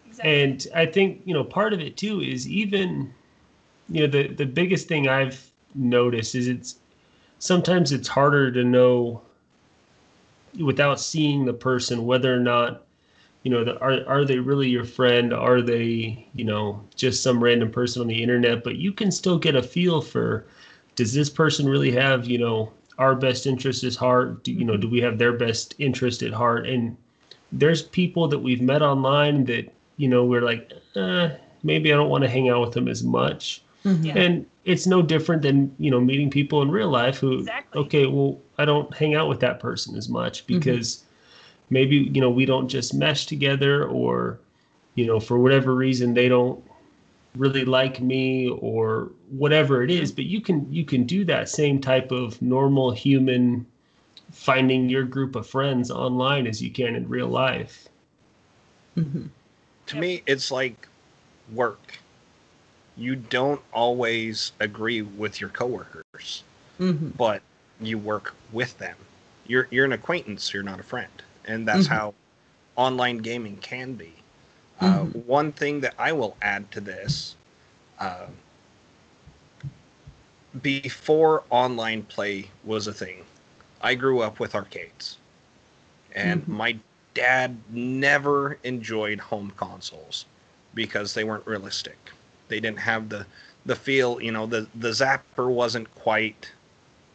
[0.09, 0.31] Exactly.
[0.43, 3.15] And I think, you know, part of it too is even,
[3.89, 6.77] you know, the, the biggest thing I've noticed is it's
[7.39, 9.23] sometimes it's harder to know
[10.61, 12.83] without seeing the person whether or not,
[13.43, 15.33] you know, the, are, are they really your friend?
[15.33, 18.63] Are they, you know, just some random person on the internet?
[18.63, 20.47] But you can still get a feel for
[20.95, 24.45] does this person really have, you know, our best interest at heart?
[24.45, 26.67] Do, you know, do we have their best interest at heart?
[26.67, 26.97] And
[27.53, 31.29] there's people that we've met online that you know we're like uh,
[31.63, 34.05] maybe i don't want to hang out with them as much Mhm.
[34.05, 34.19] Yeah.
[34.19, 37.81] and it's no different than you know meeting people in real life who Exactly.
[37.81, 40.47] okay well i don't hang out with that person as much Mhm.
[40.49, 41.05] because
[41.71, 44.39] maybe you know we don't just mesh together or
[44.95, 46.63] you know for whatever reason they don't
[47.37, 51.81] really like me or whatever it is but you can you can do that same
[51.81, 53.67] type of normal human
[54.31, 57.89] finding your group of friends online as you can in real life
[58.97, 59.29] Mhm.
[59.87, 60.01] To Yep.
[60.01, 60.87] me, it's like
[61.53, 61.99] work.
[62.97, 66.45] You don't always agree with your coworkers,
[66.79, 67.13] Mhm.
[67.17, 67.43] but
[67.81, 68.97] you work with them.
[69.47, 70.53] You're you're an acquaintance.
[70.53, 71.89] You're not a friend, and that's Mhm.
[71.89, 72.15] how
[72.77, 74.15] online gaming can be.
[74.81, 75.15] Uh, Mhm.
[75.27, 77.37] one thing that I will add to this,
[77.99, 78.27] uh,
[80.63, 83.25] before online play was a thing,
[83.81, 85.19] I grew up with arcades,
[86.15, 86.49] and Mhm.
[86.49, 86.79] my
[87.15, 90.27] dad never enjoyed home consoles
[90.75, 92.13] because they weren't realistic.
[92.53, 93.27] They didn't have the
[93.67, 96.53] the feel, you know, the the zapper wasn't quite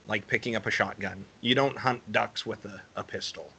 [0.08, 1.26] like picking up a shotgun.
[1.42, 3.54] You don't hunt ducks with a, a pistol.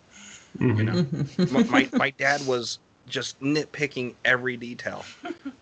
[0.59, 0.79] Mhm.
[0.79, 0.99] You know,
[1.51, 5.07] my, my my dad was just nitpicking every detail.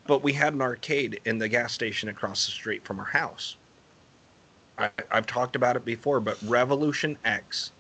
[0.07, 3.57] But we had an arcade in the gas station across the street from our house.
[4.79, 7.73] I, I've talked about it before, but Revolution X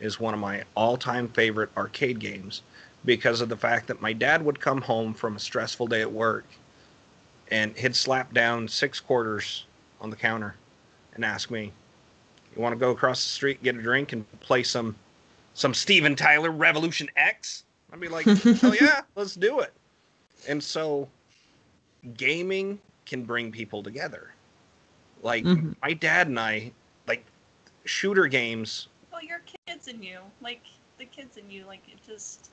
[0.00, 2.62] is one of my all-time favorite arcade games
[3.04, 6.12] because of the fact that my dad would come home from a stressful day at
[6.12, 6.59] work
[7.50, 9.64] and he'd slap down six quarters
[10.00, 10.54] on the counter
[11.14, 11.72] and ask me,
[12.54, 14.96] "You want to go across the street, get a drink, and play some
[15.54, 18.26] some Steven Tyler Revolution X?" I'd be like,
[18.60, 19.72] "Hell yeah, let's do it."
[20.48, 21.08] And so,
[22.16, 24.32] gaming can bring people together.
[25.22, 25.74] Like Mhm.
[25.82, 26.72] my dad and I,
[27.06, 27.24] like
[27.84, 28.88] shooter games.
[29.12, 30.62] well, your kids and you, like
[30.98, 32.50] the kids and you, like it just.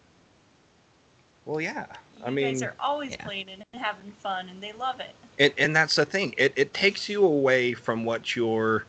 [1.48, 1.86] Well, yeah.
[2.18, 3.26] You I mean, guys are always Yeah.
[3.26, 5.16] playing and having fun, and they love it.
[5.40, 6.36] and, and that's the thing.
[6.38, 8.86] It it takes you away from what you're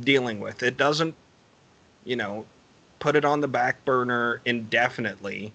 [0.00, 0.62] dealing with.
[0.62, 1.14] It doesn't,
[2.04, 2.46] you know,
[3.00, 5.52] put it on the back burner indefinitely,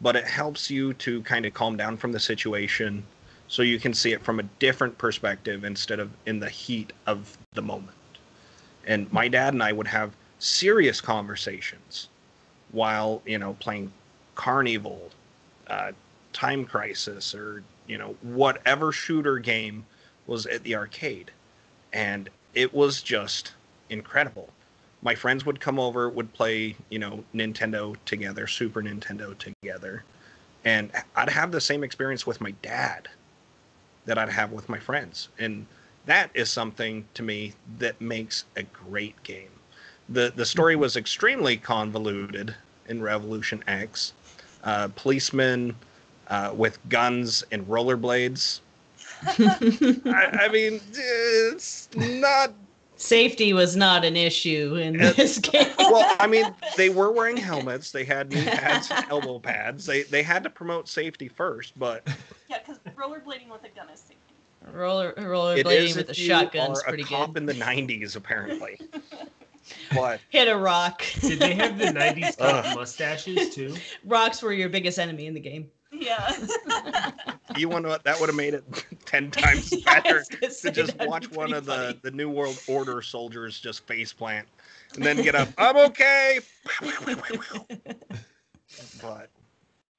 [0.00, 3.04] but it helps you to kind of calm down from the situation
[3.48, 7.36] so you can see it from a different perspective instead of in the heat of
[7.54, 7.96] the moment.
[8.86, 12.08] And my dad and I would have serious conversations
[12.72, 13.92] while, you know, playing
[14.34, 15.10] Carnival,
[15.72, 15.92] uh,
[16.32, 19.84] Time Crisis, or, you know, whatever shooter game
[20.26, 21.30] was at the arcade.
[21.92, 23.52] And it was just
[23.90, 24.48] incredible.
[25.02, 30.04] My friends would come over, would play, you know, Nintendo together, Super Nintendo together.
[30.64, 33.08] And I'd have the same experience with my dad
[34.04, 35.28] that I'd have with my friends.
[35.38, 35.66] And
[36.06, 39.50] that is something to me that makes a great game.
[40.08, 42.54] the The story was extremely convoluted
[42.88, 44.12] in Revolution X.
[44.64, 45.74] Uh, policemen
[46.28, 48.60] uh, with guns and rollerblades.
[49.26, 52.52] I, I mean, it's not
[53.02, 55.66] Safety was not an issue in this game.
[55.76, 57.90] well, I mean, they were wearing helmets.
[57.90, 59.84] They had knee pads, and elbow pads.
[59.84, 62.06] They they had to promote safety first, but
[62.48, 64.16] Yeah, because rollerblading with a gun is safety.
[64.72, 67.38] Roller it rollerblading is with a if you are pretty a cop good.
[67.38, 68.78] in the '90s, apparently.
[69.94, 71.02] but Hit a rock.
[71.20, 73.74] Did they have the '90s cop mustaches too?
[74.04, 75.70] Rocks were your biggest enemy in the game.
[75.92, 76.32] Yeah.
[77.56, 78.02] you want what?
[78.04, 78.64] That would have made it
[79.04, 82.00] ten times Yeah, better was gonna just watch one of the funny.
[82.02, 84.48] the New World Order soldiers just face plant,
[84.94, 85.48] and then get up.
[85.58, 86.40] I'm okay.
[89.00, 89.28] but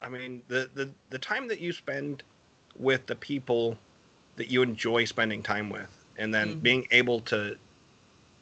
[0.01, 2.23] I mean, the, the the time that you spend
[2.77, 3.77] with the people
[4.35, 6.61] that you enjoy spending time with, and then Mhm.
[6.63, 7.55] being able to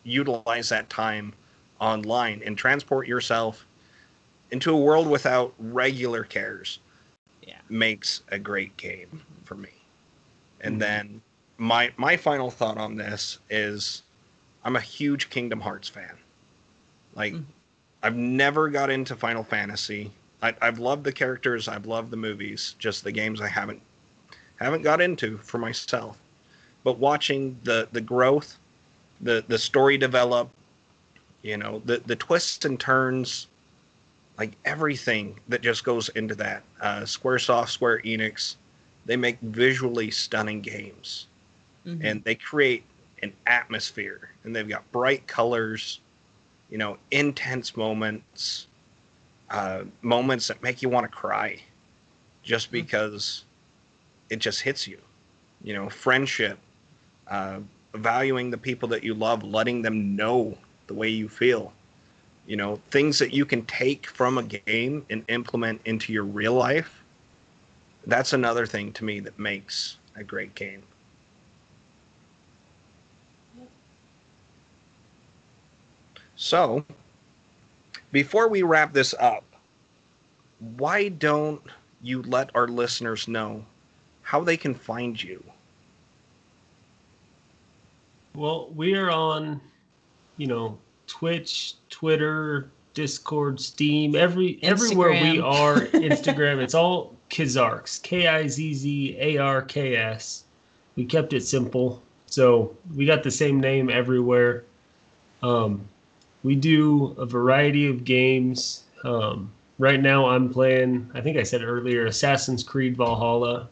[0.03, 1.33] utilize that time
[1.79, 3.67] online and transport yourself
[4.51, 6.79] into a world without regular cares,
[7.41, 7.61] Yeah.
[7.69, 9.71] makes a great game for me.
[10.61, 10.81] And Mhm.
[10.81, 11.21] then
[11.57, 14.03] my my final thought on this is,
[14.63, 16.17] I'm a huge Kingdom Hearts fan.
[17.15, 17.45] Like, Mhm.
[18.03, 20.11] I've never got into Final Fantasy.
[20.41, 21.67] I, I've loved the characters.
[21.69, 22.75] I've loved the movies.
[22.79, 23.83] Just the games I haven't
[24.57, 26.19] haven't got into for myself.
[26.83, 28.61] But watching the the growth,
[29.22, 30.49] the the story develop,
[31.41, 33.47] you know, the the twists and turns,
[34.38, 36.63] like everything that just goes into that.
[36.82, 38.55] Uh, SquareSoft, Square Enix,
[39.05, 41.28] they make visually stunning games
[41.86, 42.01] Mhm.
[42.01, 42.84] and they create
[43.22, 45.99] an atmosphere and they've got bright colors
[46.69, 48.67] you know intense moments
[49.49, 51.59] uh, moments that make you want to cry
[52.43, 52.72] just Mhm.
[52.72, 53.45] because
[54.30, 54.99] it just hits you
[55.63, 56.57] you know friendship
[57.28, 57.59] uh,
[57.93, 61.73] valuing the people that you love letting them know the way you feel
[62.45, 66.53] you know things that you can take from a game and implement into your real
[66.53, 67.03] life
[68.05, 70.83] that's another thing to me that makes a great game
[76.35, 76.85] So,
[78.11, 79.43] before we wrap this up,
[80.59, 81.61] why don't
[82.01, 83.65] you let our listeners know
[84.23, 85.43] how they can find you?
[88.34, 89.59] Well, we are on,
[90.38, 90.77] you know,
[91.07, 96.61] Twitch, Twitter, Discord, Steam, every everywhere we are, Instagram.
[96.61, 100.43] it's all Kizzarks, K I Z Z A R K S.
[100.95, 104.63] We kept it simple, so we got the same name everywhere.
[105.43, 105.88] Um,
[106.43, 108.84] we do a variety of games.
[109.03, 111.09] Um, right now, I'm playing.
[111.13, 113.69] I think I said earlier, Assassin's Creed Valhalla.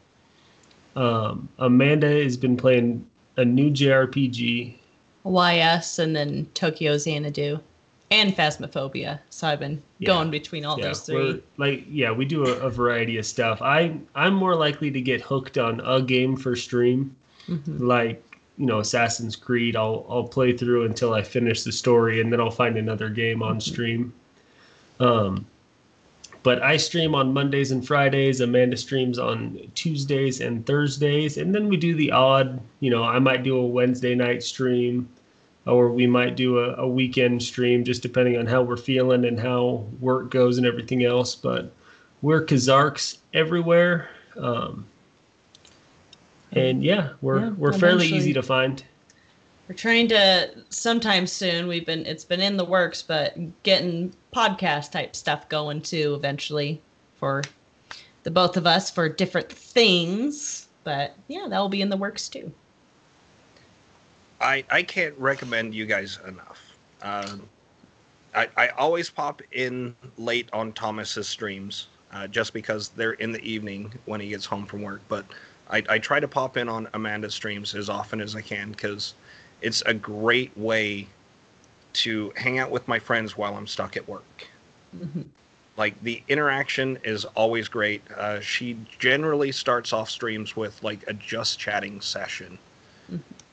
[0.95, 3.05] Um, Amanda has been playing
[3.39, 4.73] a new JRPG.
[5.25, 7.59] YS and then Tokyo Xanadu
[8.11, 9.19] and Phasmophobia.
[9.29, 10.07] So I've been Yeah.
[10.07, 11.41] going between all those we're- three.
[11.57, 13.61] Like, yeah, we do a, a variety of stuff.
[13.61, 17.15] I I'm more likely to get hooked on a game for stream,
[17.47, 17.79] Mhm.
[17.79, 18.21] like
[18.57, 19.75] you know Assassin's Creed.
[19.75, 23.41] I'll I'll play through until I finish the story, and then I'll find another game
[23.43, 24.11] on stream.
[24.99, 25.45] Um,
[26.43, 28.39] but I stream on Mondays and Fridays.
[28.41, 32.59] Amanda streams on Tuesdays and Thursdays, and then we do the odd.
[32.79, 35.09] You know, I might do a Wednesday night stream,
[35.65, 39.39] or we might do a, a weekend stream, just depending on how we're feeling and
[39.39, 41.35] how work goes and everything else.
[41.35, 41.71] But
[42.21, 44.85] we're Kizzarks everywhere, um,
[46.53, 48.83] and yeah, we're Yeah, we're fairly easy to find.
[49.69, 51.67] We're trying to sometime soon.
[51.67, 56.81] We've been it's been in the works, but getting podcast type stuff going too eventually
[57.17, 57.43] for
[58.23, 60.67] the both of us for different things.
[60.83, 62.51] But yeah, that will be in the works too.
[64.41, 66.75] I, I can't recommend you guys enough.
[67.03, 67.47] Um,
[68.33, 73.41] I, I always pop in late on Thomas's streams uh, just because they're in the
[73.43, 75.01] evening when he gets home from work.
[75.07, 75.25] But
[75.69, 79.13] I, I try to pop in on Amanda's streams as often as I can because
[79.61, 81.07] it's a great way
[81.93, 84.47] to hang out with my friends while I'm stuck at work.
[84.95, 85.25] Mhm.
[85.77, 88.01] Like the interaction is always great.
[88.11, 92.57] Uh, she generally starts off streams with like a just chatting session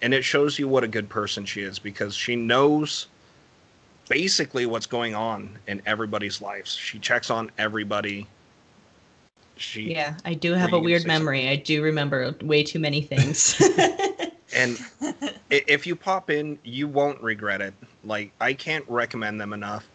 [0.03, 3.07] and it shows you what a good person she is because she knows
[4.09, 6.75] basically what's going on in everybody's lives.
[6.75, 8.27] She checks on everybody.
[9.57, 11.49] She Yeah, I do have a weird memory.
[11.49, 13.61] I do remember way too many things.
[14.57, 14.79] and
[15.51, 17.75] if you pop in, you won't regret it.
[18.05, 19.87] Like I can't recommend them enough.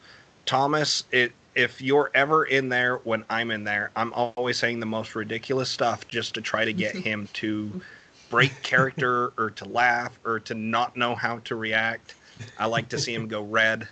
[0.45, 4.85] Thomas, it if you're ever in there when I'm in there, I'm always saying the
[4.85, 7.81] most ridiculous stuff just to try to get him to
[8.29, 12.15] break character or to laugh or to not know how to react.
[12.57, 13.87] I like to see him go red.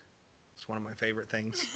[0.55, 1.75] It's one of my favorite things.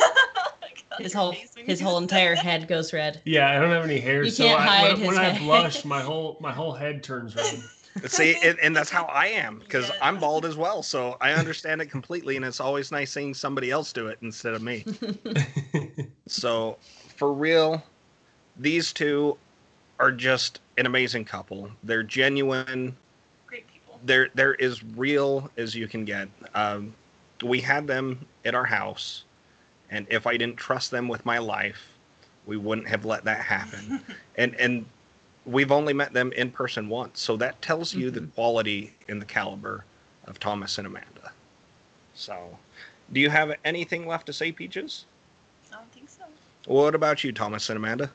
[1.00, 3.22] his whole his whole entire head goes red.
[3.26, 5.38] Yeah, I don't have any hair, You so can't I, hide when, his when I
[5.40, 7.64] blush, my whole my whole head turns red.
[8.08, 9.96] See, and, and that's how I am because Yeah.
[10.02, 10.84] I'm bald as well.
[10.84, 14.54] So I understand it completely, and it's always nice seeing somebody else do it instead
[14.54, 14.86] of me.
[16.28, 16.78] So,
[17.18, 17.84] for real,
[18.58, 19.38] these two
[20.00, 21.70] are just an amazing couple.
[21.84, 22.96] They're genuine.
[23.46, 24.00] Great people.
[24.06, 26.30] They're they're as real as you can get.
[26.56, 26.94] Um,
[27.44, 29.26] we had them at our house,
[29.90, 31.90] and if I didn't trust them with my life,
[32.46, 34.04] we wouldn't have let that happen.
[34.38, 34.86] and and
[35.46, 38.32] we've only met them in person once, so that tells you the mm-hmm.
[38.32, 39.86] quality and the caliber
[40.26, 41.32] of Thomas and Amanda.
[42.14, 42.58] So,
[43.12, 45.06] do you have anything left to say, Peaches?
[45.72, 46.24] I don't think so.
[46.66, 48.10] What about you, Thomas and Amanda?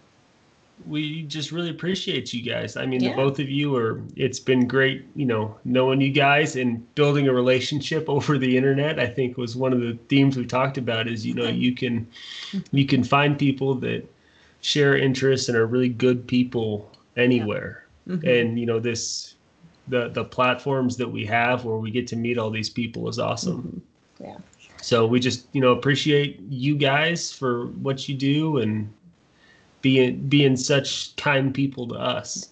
[0.87, 2.77] we just really appreciate you guys.
[2.77, 3.11] I mean, Yeah.
[3.11, 4.01] the both of you are.
[4.17, 8.99] It's been great, you know, knowing you guys and building a relationship over the internet.
[8.99, 11.09] I think was one of the themes we talked about.
[11.09, 11.61] Is you know mm-hmm.
[11.61, 12.07] you can
[12.73, 14.05] you can find people that
[14.61, 17.85] share interests and are really good people anywhere.
[18.09, 18.27] Mhm.
[18.27, 19.35] And you know this
[19.89, 23.19] the the platforms that we have where we get to meet all these people is
[23.19, 23.83] awesome.
[24.21, 24.27] Mhm.
[24.27, 24.37] Yeah.
[24.81, 28.93] So we just you know appreciate you guys for what you do and
[29.83, 32.49] being being such kind people to us.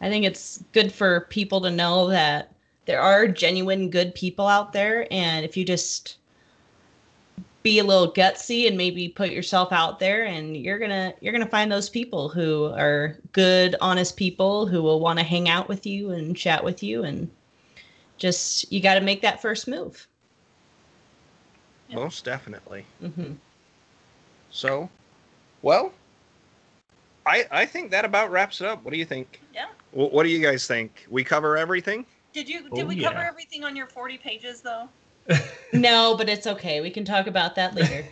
[0.00, 2.52] I think it's good for people to know that
[2.86, 6.16] there are genuine good people out there and if you just
[7.68, 11.34] be a little gutsy and maybe put yourself out there and you're going to you're
[11.34, 15.50] going to find those people who are good honest people who will want to hang
[15.50, 17.30] out with you and chat with you and
[18.16, 20.08] just you got to make that first move.
[21.90, 21.96] Yeah.
[21.96, 22.86] Most definitely.
[23.00, 23.32] hmm
[24.50, 24.88] So,
[25.60, 25.92] well,
[27.26, 28.82] I I think that about wraps it up.
[28.82, 29.40] What do you think?
[29.52, 29.66] Yeah.
[29.92, 31.06] Wh- What do you guys think?
[31.10, 32.06] We cover everything?
[32.32, 34.88] Did you did Oh, we cover everything on your 40 pages though?
[35.72, 36.80] No, but it's okay.
[36.80, 38.04] We can talk about that later.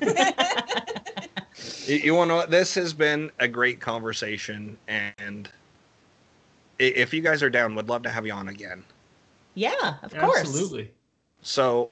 [1.86, 2.46] You, you want to know?
[2.46, 5.48] This has been a great conversation, and
[6.78, 8.84] if you guys are down, would love to have you on again.
[9.54, 10.40] yeah, of course.
[10.40, 10.90] Absolutely.
[11.42, 11.90] So,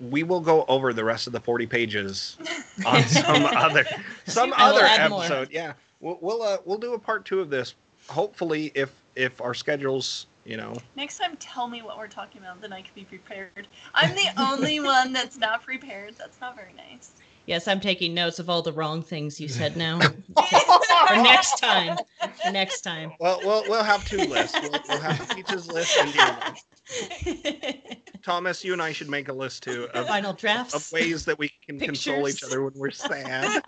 [0.00, 2.36] we will go over the rest of the forty pages
[2.84, 3.84] on some other
[4.26, 5.20] some other add more.
[5.24, 5.50] episode.
[5.50, 7.74] Yeah, we'll we'll, uh, we'll do a part two of this.
[8.08, 12.60] Hopefully, if if our schedules, you know, Next time, tell me what we're talking about,
[12.60, 13.66] then I can be prepared.
[13.94, 16.14] I'm the only one that's not prepared.
[16.16, 17.10] That's not very nice.
[17.46, 20.00] Yes, I'm taking notes of all the wrong things you said now.
[21.08, 21.96] For next time.
[22.42, 23.12] For next time.
[23.20, 24.58] Well, we'll we'll have two lists.
[24.60, 28.06] We'll, we'll have Peach's list and your list.
[28.24, 31.38] Thomas, you and I should make a list too of, Final drafts of ways that
[31.38, 33.62] we can console each other when we're sad.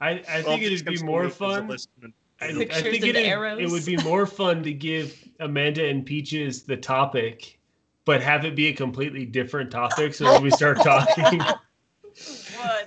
[0.00, 2.12] I, I Well, think it'd be more consolation is a fun.
[2.40, 2.72] List.
[2.72, 6.62] I, I think and it, it would be more fun to give Amanda and Peaches
[6.62, 7.58] the topic,
[8.04, 10.14] but have it be a completely different topic.
[10.14, 11.40] So as we start talking,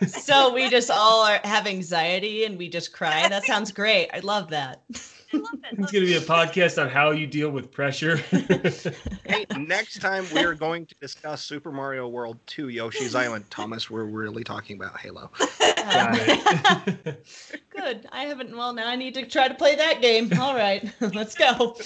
[0.07, 3.27] So we just all are, have anxiety and we just cry.
[3.29, 4.09] That sounds great.
[4.13, 4.81] I love that.
[5.33, 5.79] I love it.
[5.79, 8.19] it's going to be a podcast on how you deal with pressure.
[9.23, 13.45] Hey, next time we are going to discuss Super Mario World 2 Yoshi's Island.
[13.49, 15.31] Thomas, we're really talking about Halo.
[15.77, 17.25] Got it.
[17.69, 18.07] Good.
[18.11, 18.55] I haven't.
[18.55, 20.31] Well, now I need to try to play that game.
[20.37, 21.77] All right, let's go.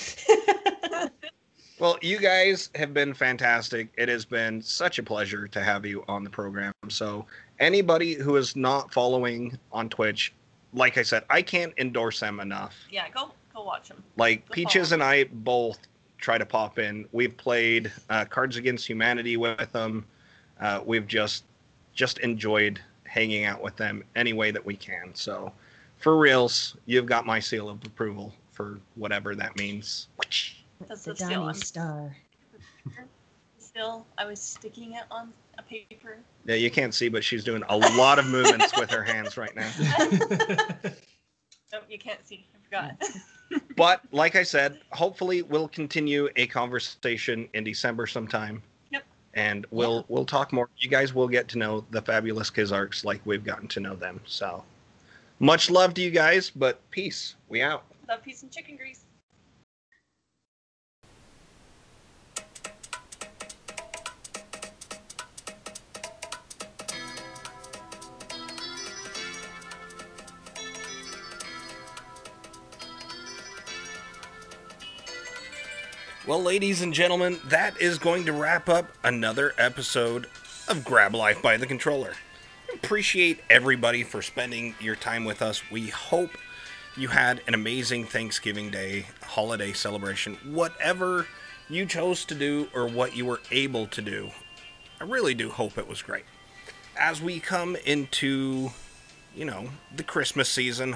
[1.77, 3.89] Well, you guys have been fantastic.
[3.97, 6.71] It has been such a pleasure to have you on the program.
[6.87, 7.25] So,
[7.59, 10.33] anybody who is not following on Twitch,
[10.75, 12.75] like I said, I can't endorse them enough.
[12.91, 14.03] Yeah, go go watch them.
[14.17, 15.01] Like Go Peaches follow.
[15.01, 15.79] and I both
[16.17, 17.07] try to pop in.
[17.11, 20.05] We've played uh, Cards Against Humanity with them.
[20.59, 21.45] Uh, we've just
[21.93, 25.11] just enjoyed hanging out with them any way that we can.
[25.13, 25.51] So,
[25.97, 30.07] for reals, you've got my seal of approval for whatever that means.
[30.87, 31.29] That's The the still.
[31.45, 32.17] Donnie Star.
[33.57, 34.05] still.
[34.17, 36.17] I was sticking it on a paper.
[36.45, 39.55] Yeah, you can't see, but she's doing a lot of movements with her hands right
[39.55, 39.69] now.
[41.73, 42.45] Oh, you can't see.
[42.55, 43.01] I forgot.
[43.77, 48.61] But like I said, hopefully we'll continue a conversation in December sometime.
[48.91, 49.03] Yep.
[49.36, 50.03] And we'll Yeah.
[50.07, 50.67] we'll talk more.
[50.77, 54.19] You guys will get to know the fabulous Kizzarks like we've gotten to know them.
[54.25, 54.63] So
[55.39, 57.36] much love to you guys, but peace.
[57.49, 57.83] We out.
[58.09, 59.04] Love, peace, and chicken grease.
[76.27, 80.25] Well, ladies and gentlemen, that is going to wrap up another episode
[80.67, 82.13] of Grab Life by the Controller.
[82.73, 85.69] Appreciate everybody for spending your time with us.
[85.69, 86.31] We hope
[86.97, 90.39] you had an amazing Thanksgiving Day holiday celebration.
[90.45, 91.27] Whatever
[91.69, 94.31] you chose to do or what you were able to do,
[94.99, 96.25] I really do hope it was great.
[96.97, 98.71] As we come into,
[99.35, 100.95] you know, the Christmas season,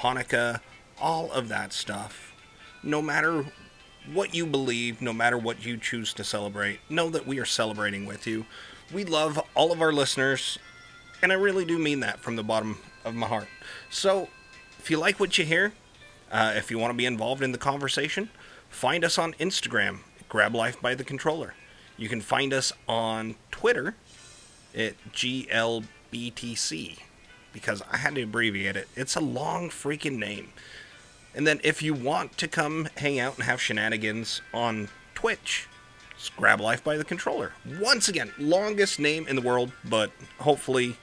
[0.00, 0.58] Hanukkah,
[1.00, 2.32] all of that stuff,
[2.82, 3.44] no matter
[4.12, 8.06] what you believe, no matter what you choose to celebrate, know that we are celebrating
[8.06, 8.46] with you.
[8.92, 10.58] We love all of our listeners,
[11.22, 13.48] and I really do mean that from the bottom of my heart.
[13.90, 14.28] So,
[14.78, 15.72] if you like what you hear,
[16.30, 18.28] uh, if you want to be involved in the conversation,
[18.68, 21.54] find us on Instagram, Grab Life by the Controller.
[21.96, 23.94] You can find us on Twitter
[24.76, 26.98] at GLBTC
[27.52, 28.88] because I had to abbreviate it.
[28.96, 30.52] It's a long freaking name.
[31.34, 35.68] And then if you want to come hang out and have shenanigans on Twitch,
[36.36, 37.52] Grab Life by the Controller.
[37.80, 40.96] Once again, longest name in the world, but hopefully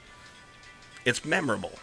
[1.04, 1.78] it's memorable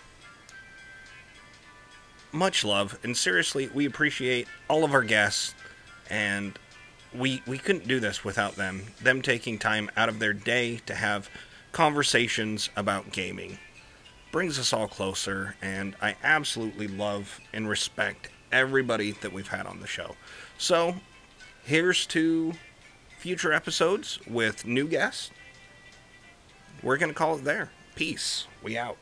[2.31, 5.55] much love and seriously we appreciate all of our guests
[6.09, 6.59] and
[7.13, 10.93] we we couldn't do this without them them taking time out of their day to
[10.93, 11.29] have
[11.71, 13.57] conversations about gaming
[14.31, 19.79] brings us all closer and i absolutely love and respect everybody that we've had on
[19.79, 20.15] the show.
[20.57, 20.95] So
[21.63, 22.53] here's to
[23.17, 25.31] future episodes with new guests.
[26.81, 27.71] We're going to call it there.
[27.95, 28.47] Peace.
[28.63, 28.97] We out